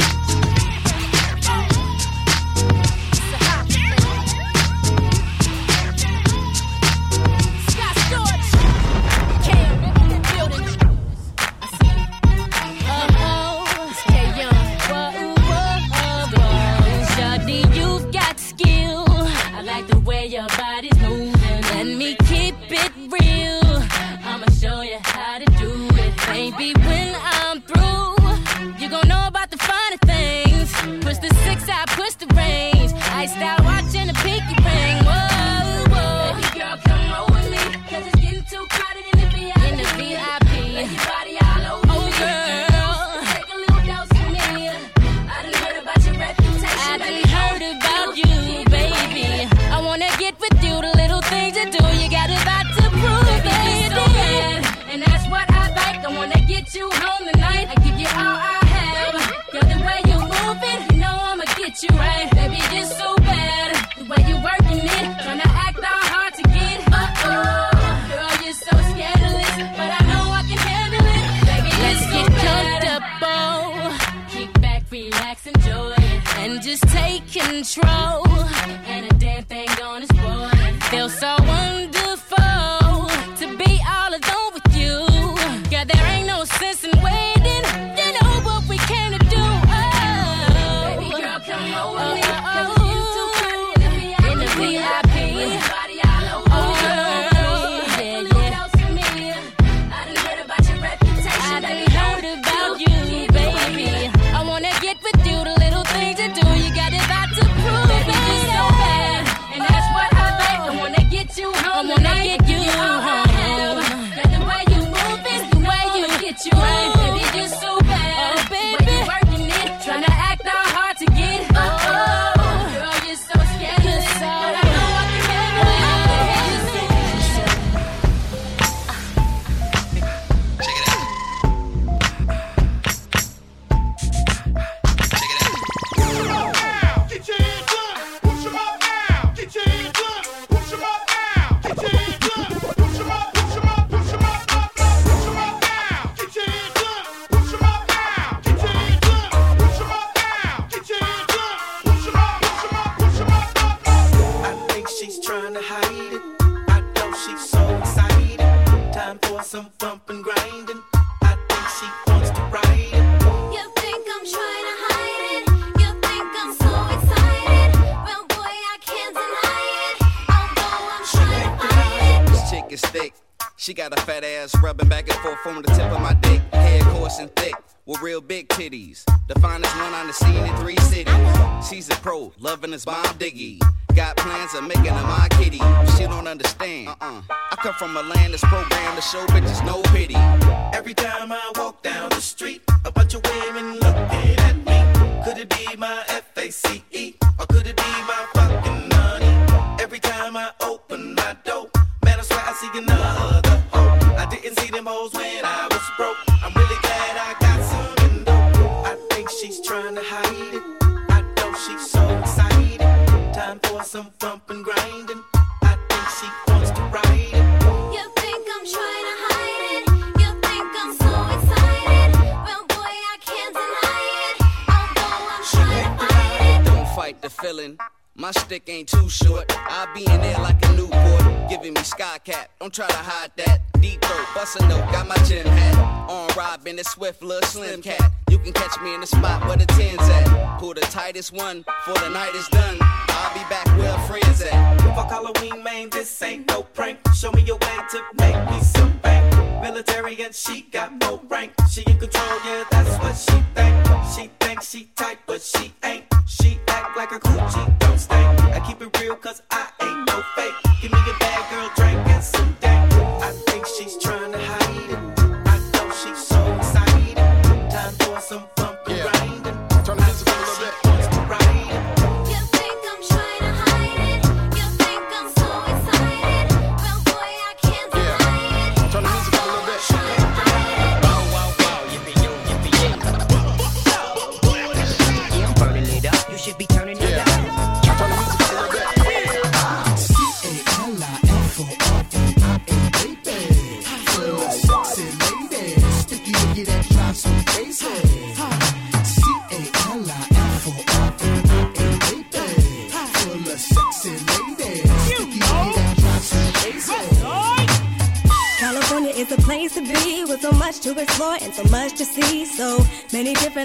Halloween, 245.33 245.89
this 245.89 246.21
ain't 246.21 246.47
no 246.47 246.63
prank. 246.63 246.99
Show 247.15 247.31
me 247.31 247.41
your 247.43 247.57
way 247.57 247.77
to 247.91 248.03
make 248.19 248.49
me 248.49 248.59
some 248.61 248.97
bank. 248.99 249.61
Military 249.61 250.21
and 250.21 250.33
she 250.33 250.63
got 250.63 250.93
no 250.99 251.21
rank. 251.29 251.53
She 251.69 251.81
in 251.81 251.97
control, 251.97 252.39
yeah, 252.45 252.63
that's 252.71 252.97
what 253.03 253.15
she 253.15 253.43
think. 253.55 253.87
She 254.13 254.29
thinks 254.39 254.69
she 254.69 254.89
tight, 254.95 255.19
but 255.25 255.41
she 255.41 255.73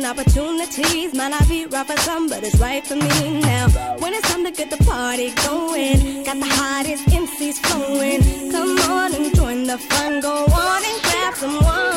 opportunities 0.06 1.12
might 1.14 1.28
not 1.28 1.48
be 1.48 1.66
right 1.66 1.86
for 1.86 1.96
some, 1.98 2.28
but 2.28 2.44
it's 2.44 2.56
right 2.56 2.86
for 2.86 2.94
me 2.94 3.40
now. 3.40 3.68
When 3.98 4.14
it's 4.14 4.30
time 4.30 4.44
to 4.44 4.52
get 4.52 4.70
the 4.70 4.82
party 4.84 5.30
going, 5.46 6.22
got 6.24 6.38
the 6.38 6.46
hottest 6.46 7.04
MCs 7.06 7.58
flowing. 7.66 8.52
Come 8.52 8.78
on 8.90 9.14
and 9.14 9.34
join 9.34 9.64
the 9.64 9.78
fun, 9.78 10.20
go 10.20 10.44
on 10.44 10.82
and 10.84 11.02
grab 11.02 11.34
some 11.34 11.58
wine. 11.64 11.95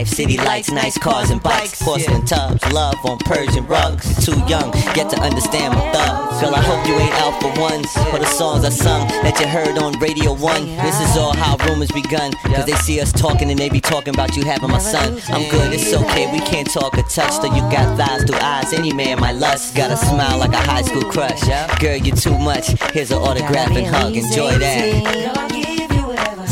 life. 0.00 0.08
City 0.08 0.36
lights, 0.36 0.70
nice 0.70 0.96
cars 0.98 1.30
and 1.30 1.42
bikes. 1.42 1.82
Porcelain 1.82 2.24
tubs, 2.24 2.60
love 2.72 2.96
on 3.04 3.18
Persian 3.18 3.66
rugs. 3.66 4.04
Too 4.24 4.38
young, 4.46 4.72
yet 4.96 5.10
to 5.10 5.20
understand 5.20 5.74
my 5.74 5.92
thug. 5.92 6.40
Girl, 6.40 6.54
I 6.54 6.62
hope 6.62 6.86
you 6.86 6.94
ain't 6.94 7.14
out 7.20 7.40
for 7.40 7.60
ones. 7.60 7.86
For 8.10 8.18
the 8.18 8.26
songs 8.26 8.64
I 8.64 8.70
sung 8.70 9.06
that 9.22 9.38
you 9.40 9.46
heard 9.46 9.76
on 9.78 9.98
Radio 10.00 10.32
1. 10.34 10.66
This 10.76 11.00
is 11.00 11.16
all 11.16 11.34
how 11.36 11.56
rumors 11.66 11.90
begun. 11.92 12.32
Cause 12.54 12.66
they 12.66 12.78
see 12.86 13.00
us 13.00 13.12
talking 13.12 13.50
and 13.50 13.58
they 13.58 13.68
be 13.68 13.80
talking 13.80 14.14
about 14.14 14.36
you 14.36 14.44
having 14.44 14.70
my 14.70 14.78
son. 14.78 15.20
I'm 15.28 15.50
good, 15.50 15.72
it's 15.72 15.92
okay. 15.92 16.32
We 16.32 16.40
can't 16.40 16.70
talk 16.70 16.96
or 16.96 17.02
touch 17.02 17.40
Though 17.42 17.54
you 17.54 17.62
got 17.70 17.96
thighs 17.98 18.24
through 18.24 18.40
eyes. 18.40 18.72
Any 18.72 18.92
man, 18.92 19.20
my 19.20 19.32
lust. 19.32 19.76
Got 19.76 19.90
a 19.90 19.96
smile 19.96 20.38
like 20.38 20.52
a 20.52 20.62
high 20.72 20.82
school 20.82 21.04
crush. 21.04 21.42
Girl, 21.78 21.96
you're 21.96 22.16
too 22.16 22.38
much. 22.38 22.68
Here's 22.92 23.10
an 23.10 23.18
autograph 23.18 23.70
and 23.70 23.86
hug. 23.86 24.16
Enjoy 24.16 24.52
that. 24.58 25.04
Girl, 25.04 25.32
I 25.36 25.48
give 25.48 25.92
you 25.92 26.06
whatever. 26.06 26.46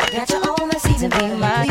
got 0.12 0.30
your 0.30 0.42
own 0.50 0.70
season, 0.80 1.10
be 1.10 1.34
my 1.36 1.69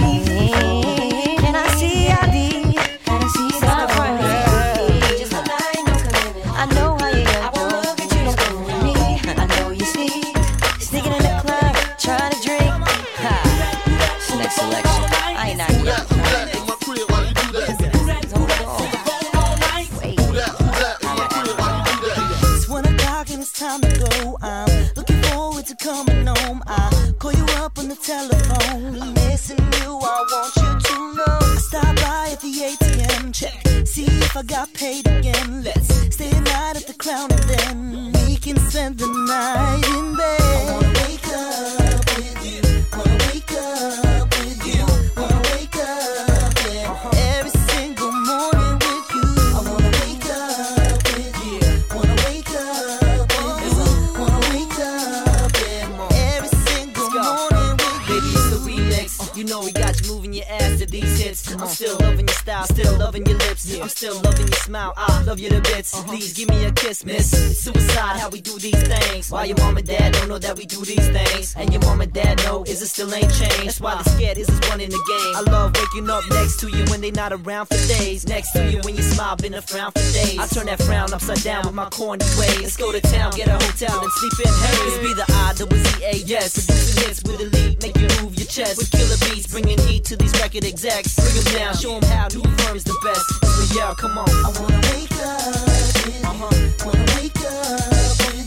not 77.20 77.34
around 77.34 77.66
for 77.66 77.76
days. 78.00 78.26
Next 78.26 78.54
to 78.54 78.72
you 78.72 78.80
when 78.86 78.96
you 78.96 79.04
smile, 79.04 79.36
been 79.36 79.54
a 79.54 79.62
frown 79.62 79.92
for 79.92 80.00
days. 80.14 80.40
I 80.40 80.48
turn 80.48 80.68
that 80.68 80.82
frown 80.82 81.12
upside 81.12 81.44
down 81.44 81.66
with 81.66 81.76
my 81.76 81.90
corny 81.90 82.24
ways. 82.40 82.62
Let's 82.62 82.78
go 82.78 82.94
to 82.94 83.02
town, 83.02 83.32
get 83.36 83.50
a 83.50 83.60
hotel, 83.60 84.00
and 84.00 84.12
sleep 84.20 84.34
in 84.46 84.54
hay. 84.64 84.78
Let's 84.86 85.00
be 85.04 85.14
the 85.14 85.28
odd 85.44 85.58
that 85.58 85.68
was 85.70 85.84
EAS. 86.00 86.66
Producing 86.66 87.04
this 87.04 87.22
with 87.28 87.38
the 87.40 87.48
lead, 87.58 87.82
make 87.84 87.98
you 87.98 88.08
move 88.24 88.36
your 88.40 88.48
chest. 88.48 88.78
With 88.78 88.92
killer 88.92 89.20
beats, 89.28 89.48
bringing 89.48 89.80
heat 89.80 90.06
to 90.06 90.16
these 90.16 90.32
record 90.40 90.64
execs. 90.64 91.16
Bring 91.16 91.36
them 91.36 91.54
down, 91.60 91.76
show 91.76 92.00
them 92.00 92.10
how 92.10 92.28
new 92.30 92.44
firm's 92.64 92.86
the 92.86 92.96
best. 93.04 93.26
It's 93.44 93.68
so, 93.68 93.78
yeah, 93.78 93.94
come 93.98 94.18
on. 94.18 94.30
I 94.30 94.50
wanna 94.56 94.80
wake 94.96 95.12
up. 95.20 95.60
Yeah. 96.08 96.30
Uh-huh. 96.32 96.86
Wanna 96.86 97.06
wake 97.20 97.36
up. 97.44 98.39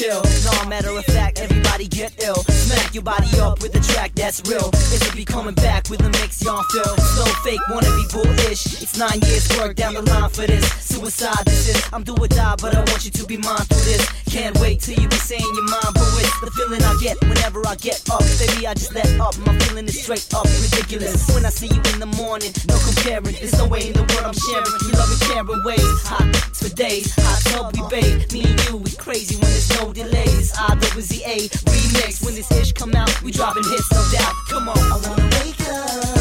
chill. 0.00 0.22
As 0.24 0.68
matter 0.68 0.96
of 0.96 1.04
fact, 1.04 1.40
everybody 1.40 1.86
get 1.86 2.12
ill. 2.24 2.42
Smack 2.44 2.94
your 2.94 3.02
body 3.02 3.28
up 3.40 3.60
with 3.60 3.74
a 3.74 3.80
track 3.92 4.12
that's 4.14 4.40
real. 4.48 4.70
It'll 4.94 5.16
be 5.16 5.24
coming 5.24 5.54
back 5.54 5.90
with 5.90 6.00
a 6.00 6.08
mix 6.08 6.42
y'all 6.42 6.62
feel. 6.72 6.96
So 6.96 7.24
fake, 7.44 7.60
wanna 7.68 7.90
be 8.00 8.04
bullish. 8.12 8.82
It's 8.82 8.96
nine 8.96 9.20
years 9.28 9.48
work 9.58 9.76
down 9.76 9.94
the 9.94 10.02
line 10.02 10.30
for 10.30 10.46
this 10.46 10.89
suicide. 11.00 11.44
This 11.46 11.68
is 11.68 11.88
I'm 11.92 12.02
do 12.02 12.14
or 12.14 12.28
die, 12.28 12.56
but 12.60 12.74
I 12.74 12.80
want 12.80 13.04
you 13.04 13.10
to 13.10 13.24
be 13.24 13.36
mine 13.36 13.64
through 13.68 13.84
this. 13.84 14.04
Can't 14.28 14.56
wait 14.60 14.80
till 14.80 14.98
you 15.00 15.08
be 15.08 15.16
saying 15.16 15.40
your 15.42 15.68
mind, 15.68 15.94
but 15.94 16.06
it's 16.20 16.40
the 16.40 16.50
feeling 16.52 16.82
I 16.82 16.96
get 17.00 17.20
whenever 17.22 17.66
I 17.66 17.74
get 17.76 18.08
up. 18.10 18.20
Baby, 18.38 18.66
I 18.66 18.74
just 18.74 18.94
let 18.94 19.08
up. 19.20 19.36
My 19.46 19.56
feeling 19.60 19.86
is 19.86 20.02
straight 20.02 20.26
up 20.34 20.44
ridiculous. 20.44 21.28
When 21.34 21.44
I 21.44 21.50
see 21.50 21.68
you 21.68 21.82
in 21.92 22.00
the 22.00 22.10
morning, 22.20 22.52
no 22.68 22.76
comparing. 22.78 23.34
There's 23.34 23.56
no 23.56 23.66
way 23.66 23.88
in 23.88 23.94
the 23.94 24.04
world 24.12 24.26
I'm 24.28 24.36
sharing. 24.36 24.72
You 24.84 24.92
love 24.92 25.10
and 25.10 25.22
caring 25.28 25.62
ways. 25.64 26.00
Hot 26.06 26.28
for 26.54 26.68
days, 26.74 27.14
hot 27.16 27.40
tub 27.48 27.76
we 27.76 27.82
bathe. 27.88 28.32
Me 28.32 28.44
and 28.44 28.60
you, 28.68 28.76
we 28.76 28.90
crazy 28.92 29.36
when 29.36 29.50
there's 29.50 29.70
no 29.80 29.92
delays. 29.92 30.52
I 30.58 30.74
double 30.76 31.00
Z 31.00 31.22
A 31.24 31.48
remix. 31.48 32.24
When 32.24 32.34
this 32.34 32.50
ish 32.52 32.72
come 32.72 32.94
out, 32.94 33.10
we 33.22 33.32
dropping 33.32 33.64
hits, 33.64 33.90
no 33.92 34.02
doubt. 34.12 34.34
Come 34.48 34.68
on, 34.68 34.78
I 34.78 34.96
wanna 35.08 35.26
wake 35.40 35.60
up. 35.68 36.19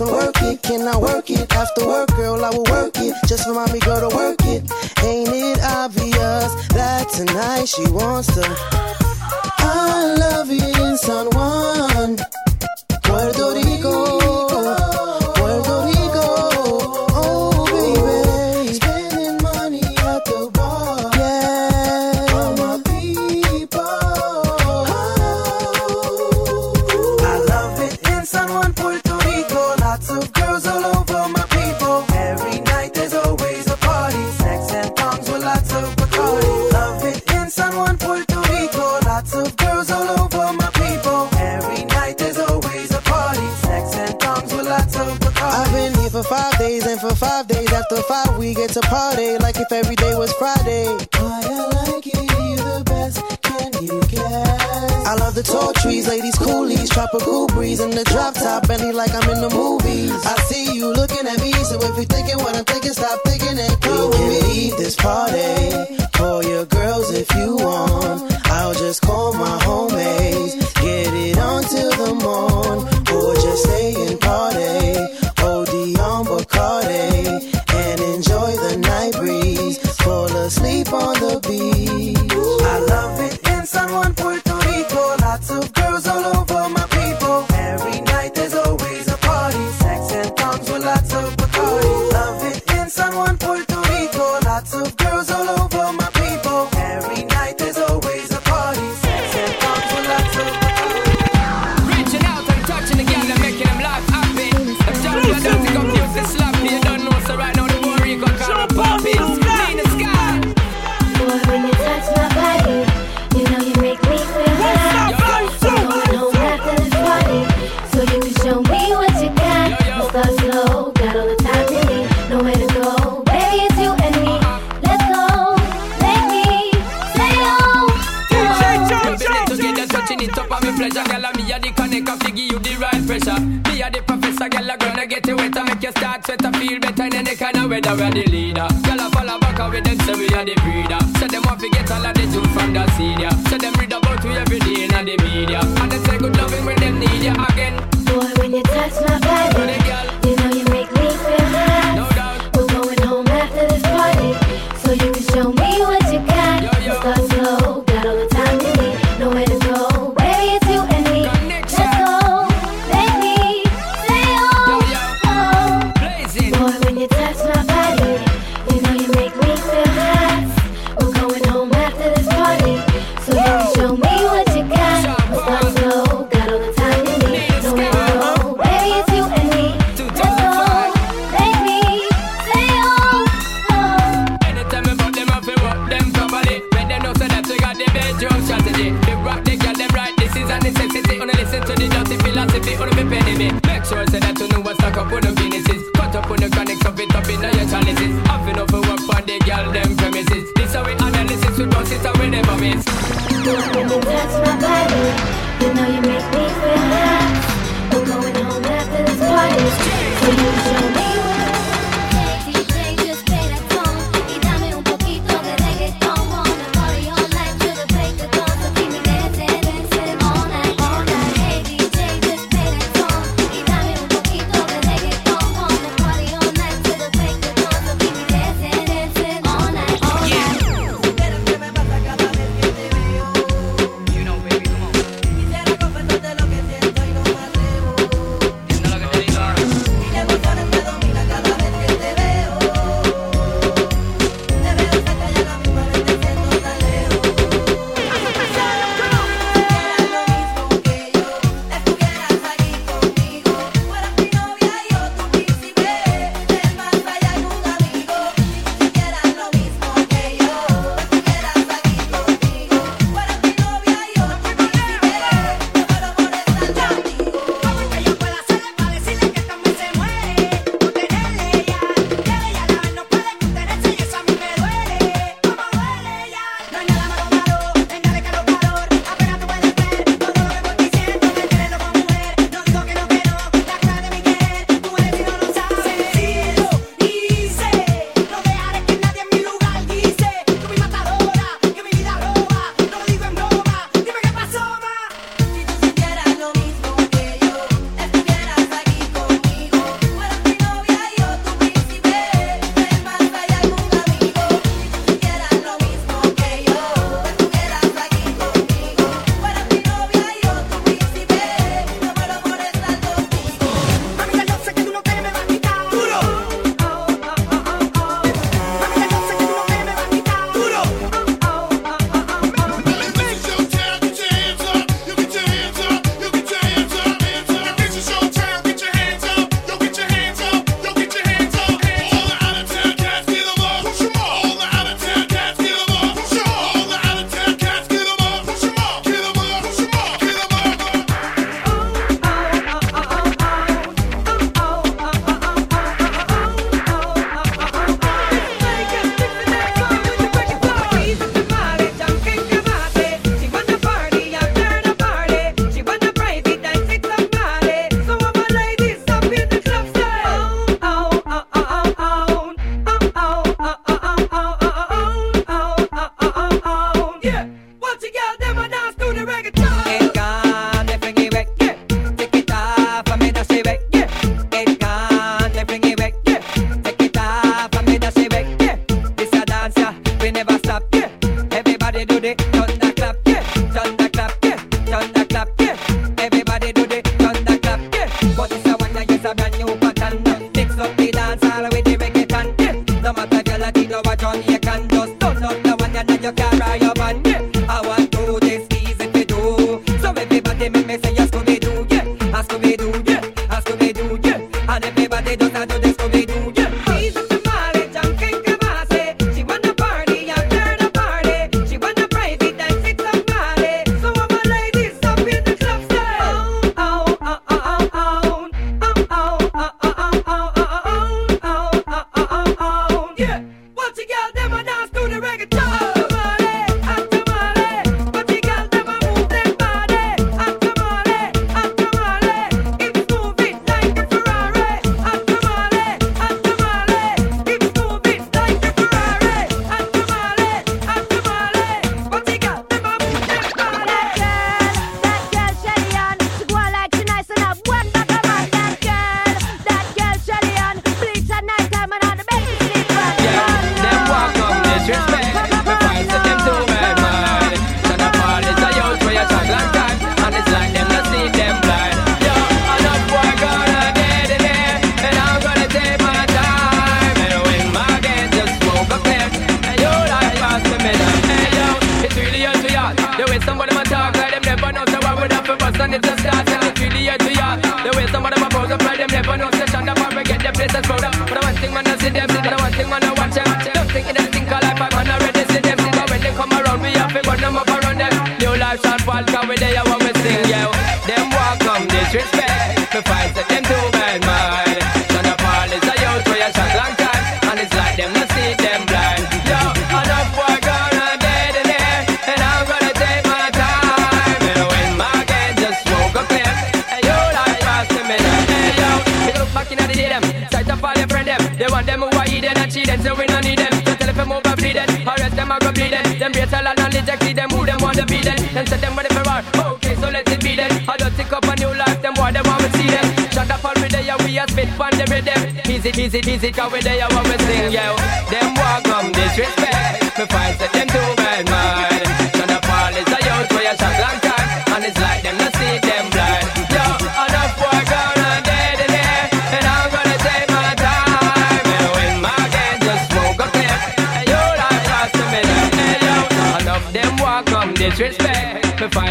can 0.00 0.12
work 0.12 0.42
it. 0.42 0.62
Can 0.62 0.88
I 0.88 0.96
work 0.96 1.30
it? 1.30 1.52
After 1.52 1.86
work, 1.86 2.08
girl, 2.16 2.44
I 2.44 2.50
will 2.50 2.64
work 2.64 2.96
it. 2.96 3.14
Just 3.26 3.46
remind 3.46 3.72
me, 3.72 3.80
girl, 3.80 4.08
to 4.08 4.16
work 4.16 4.38
it. 4.44 4.62
Ain't 5.04 5.28
it 5.28 5.60
obvious 5.62 6.68
that 6.68 7.08
tonight 7.10 7.66
she 7.66 7.84
wants 7.90 8.28
to? 8.34 8.99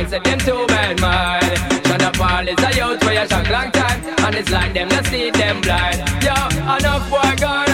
man 0.10 0.24
say 0.24 0.30
them 0.30 0.40
too 0.40 0.66
bad 0.68 1.02
man. 1.02 1.42
Shana 1.84 2.14
Paul 2.14 2.48
is 2.48 2.60
a 2.60 2.78
youth 2.78 3.04
for 3.04 3.14
your 3.14 3.28
shock 3.28 3.50
long 3.50 3.72
time, 3.72 4.02
and 4.26 4.36
it's 4.36 4.50
like 4.50 4.74
them 4.74 4.90
that 4.90 5.06
see 5.08 5.30
them 5.32 5.62
blind. 5.62 5.98
Yo, 6.24 6.78
enough 6.78 7.10
boy 7.10 7.36
gone. 7.40 7.69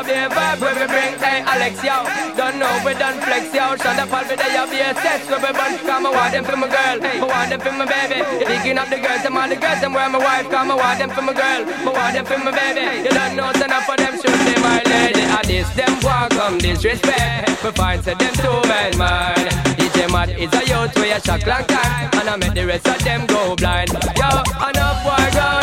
a 0.00 0.04
be 0.04 0.34
vibe 0.34 0.60
where 0.60 0.74
we 0.80 0.86
bring 0.88 1.12
Hey 1.20 1.44
Alex, 1.44 1.84
yo. 1.84 1.96
Don't 2.36 2.56
know 2.58 2.72
we 2.84 2.92
done 2.94 3.20
flex, 3.20 3.52
yo. 3.52 3.76
Shut 3.76 3.98
up 3.98 4.12
all 4.12 4.24
day 4.24 4.56
a 4.56 4.62
be 4.66 4.80
a 4.80 4.94
test 4.94 5.28
where 5.28 5.40
we 5.40 5.52
bun. 5.52 5.76
Come 5.84 6.06
I 6.06 6.10
want 6.10 6.32
them 6.32 6.44
for 6.44 6.56
my 6.56 6.68
girl. 6.68 6.96
I 7.04 7.24
want 7.24 7.50
them 7.50 7.60
for 7.60 7.72
my 7.72 7.84
baby. 7.84 8.18
You 8.40 8.46
picking 8.46 8.78
up 8.78 8.88
the 8.88 8.96
girls 8.96 9.22
Them 9.22 9.36
all 9.36 9.48
the 9.48 9.56
girls 9.56 9.80
Them 9.80 9.92
where 9.92 10.08
my 10.08 10.18
wife. 10.18 10.48
Come 10.50 10.70
I 10.70 10.74
want 10.74 10.98
them 10.98 11.10
for 11.10 11.22
my 11.22 11.32
girl. 11.32 11.60
I 11.68 11.90
want 11.92 12.12
them 12.16 12.24
for 12.24 12.38
my 12.38 12.50
baby. 12.50 12.84
You 13.04 13.12
don't 13.12 13.36
know 13.36 13.50
enough 13.50 13.84
for 13.84 13.96
them 13.96 14.14
Shoot 14.16 14.40
them 14.40 14.60
my 14.64 14.80
lady. 14.88 15.24
I 15.28 15.42
diss 15.42 15.68
them 15.76 15.92
walk 16.02 16.30
come 16.30 16.58
disrespect. 16.58 17.62
We 17.62 17.70
find 17.72 18.02
say 18.02 18.14
them 18.14 18.34
too 18.40 18.60
bad 18.64 18.96
man. 18.96 19.36
DJ 19.76 20.08
Matt 20.10 20.30
is 20.32 20.52
a 20.56 20.62
youth 20.64 20.96
We 20.96 21.12
a 21.12 21.20
shock 21.20 21.44
long 21.46 21.64
time. 21.68 22.10
And 22.16 22.28
I 22.28 22.36
make 22.36 22.54
the 22.54 22.64
rest 22.66 22.88
of 22.88 22.98
them 23.04 23.26
go 23.26 23.54
blind. 23.56 23.92
Yo, 24.16 24.30
enough 24.64 25.04
war 25.04 25.28
girl 25.36 25.59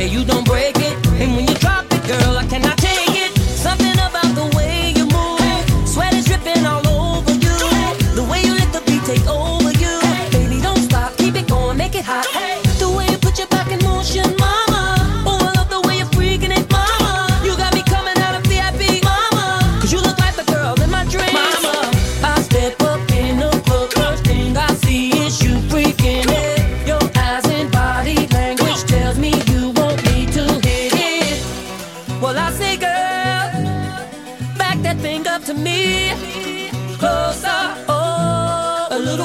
You 0.00 0.24
don't 0.24 0.49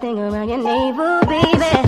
Thing 0.00 0.18
around 0.18 0.48
your 0.48 0.58
navel, 0.58 1.20
baby. 1.26 1.85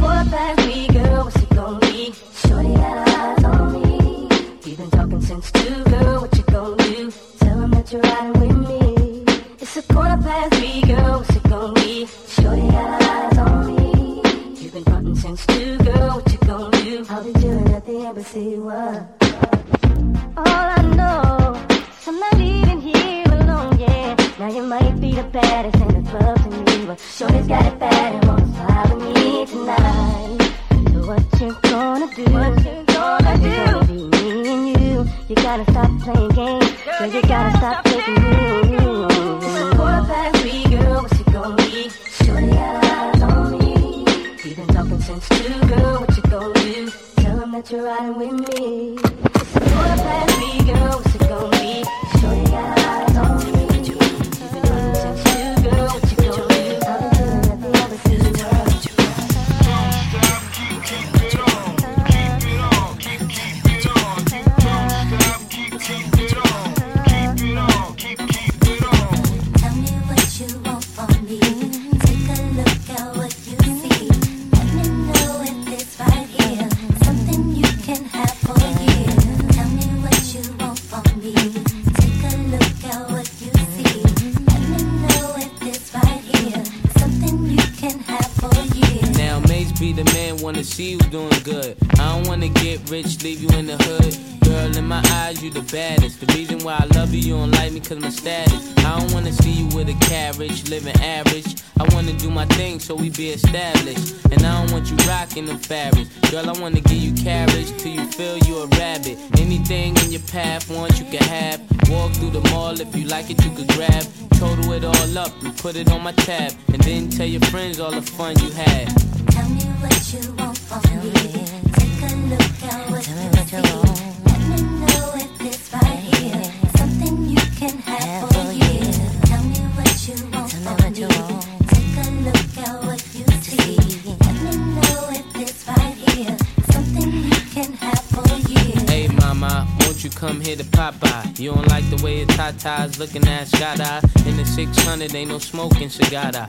You 140.05 140.11
come 140.11 140.41
here 140.41 140.55
to 140.55 140.65
pop 140.65 141.01
by. 141.01 141.33
You 141.39 141.53
don't 141.53 141.67
like 141.67 141.89
the 141.91 142.01
way 142.05 142.23
a 142.23 142.27
tie 142.27 142.53
ties 142.53 143.01
looking 143.01 143.27
at 143.27 143.51
got. 143.51 143.81
In 144.27 144.37
the 144.37 144.45
600 144.45 145.13
ain't 145.13 145.31
no 145.31 145.39
smoking 145.39 145.89
cigar. 145.89 146.49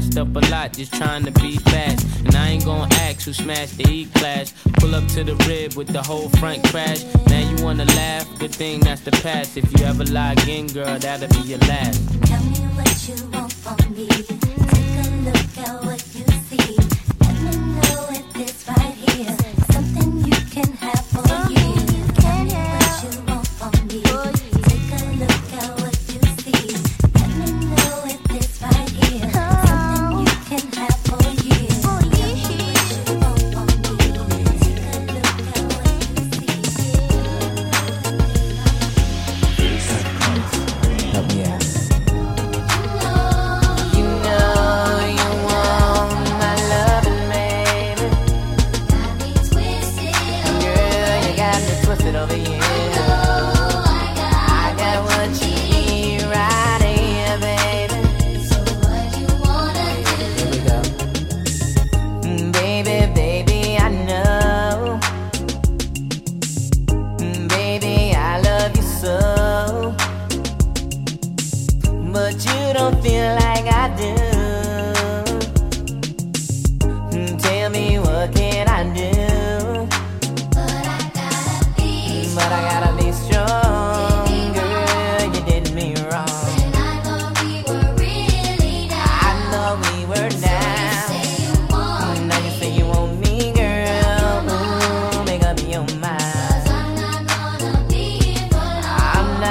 messed 0.00 0.18
up 0.18 0.34
a 0.34 0.40
lot 0.50 0.72
just 0.72 0.94
trying 0.94 1.24
to 1.24 1.30
be 1.32 1.56
fast. 1.58 2.06
And 2.24 2.34
I 2.34 2.48
ain't 2.48 2.64
gonna 2.64 2.92
ask 3.06 3.22
who 3.22 3.32
smashed 3.32 3.76
the 3.76 3.88
E 3.90 4.06
class. 4.06 4.52
Pull 4.78 4.94
up 4.94 5.06
to 5.08 5.24
the 5.24 5.36
rib 5.46 5.74
with 5.74 5.88
the 5.88 6.02
whole 6.02 6.28
front 6.40 6.64
crash. 6.64 7.04
Now 7.26 7.40
you 7.50 7.62
wanna 7.62 7.84
laugh? 7.84 8.26
Good 8.38 8.54
thing 8.54 8.80
that's 8.80 9.02
the 9.02 9.12
past. 9.12 9.56
If 9.56 9.66
you 9.78 9.84
ever 9.86 10.04
lie 10.04 10.32
again, 10.32 10.68
girl, 10.68 10.98
that'll 10.98 11.28
be 11.28 11.48
your 11.48 11.58
last. 11.70 12.00
Tell 12.24 12.42
me 12.42 12.60
what 12.76 13.08
you 13.08 13.16
want 13.30 13.52
from 13.52 13.94
me. 13.94 14.08
Take 14.08 14.40
a 14.72 15.10
look 15.26 15.58
at 15.68 15.84
what 15.84 16.09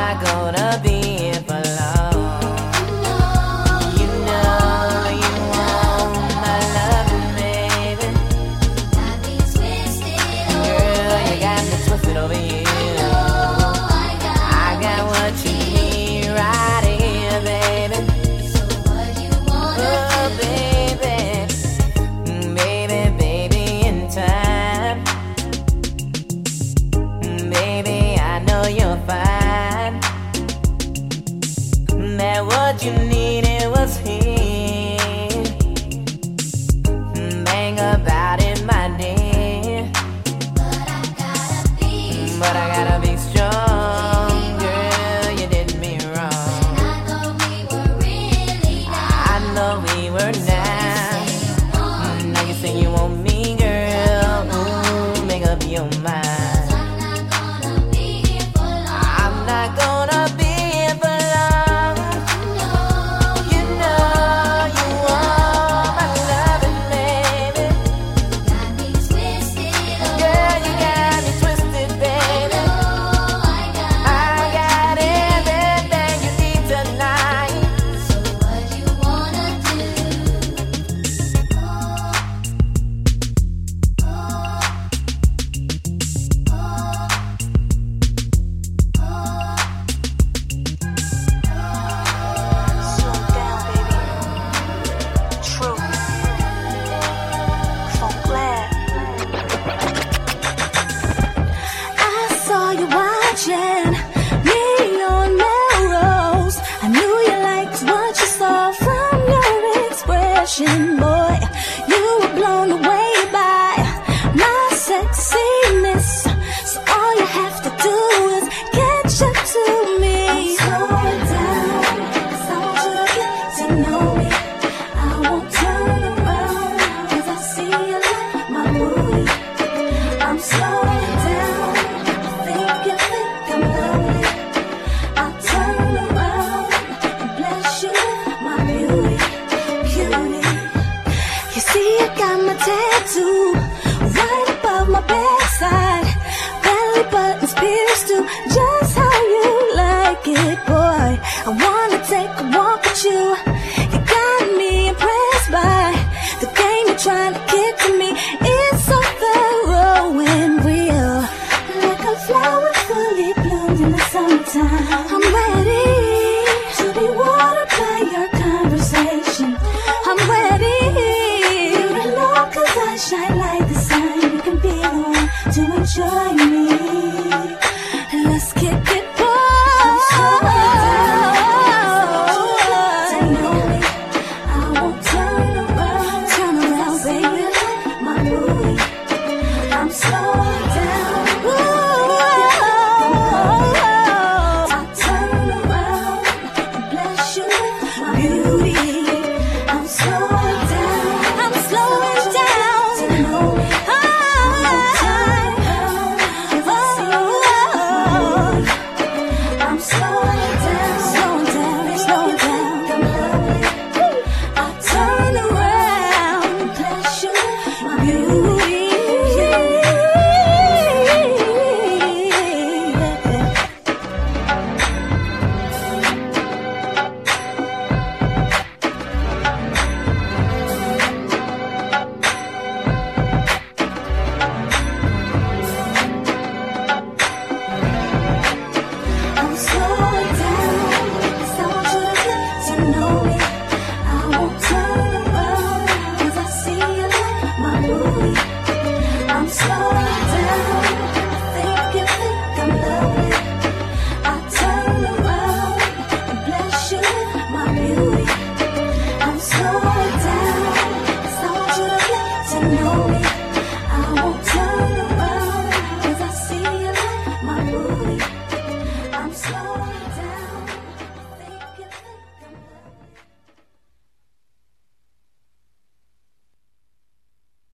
I 0.09 0.15
gonna 0.23 0.81
be? 0.83 0.98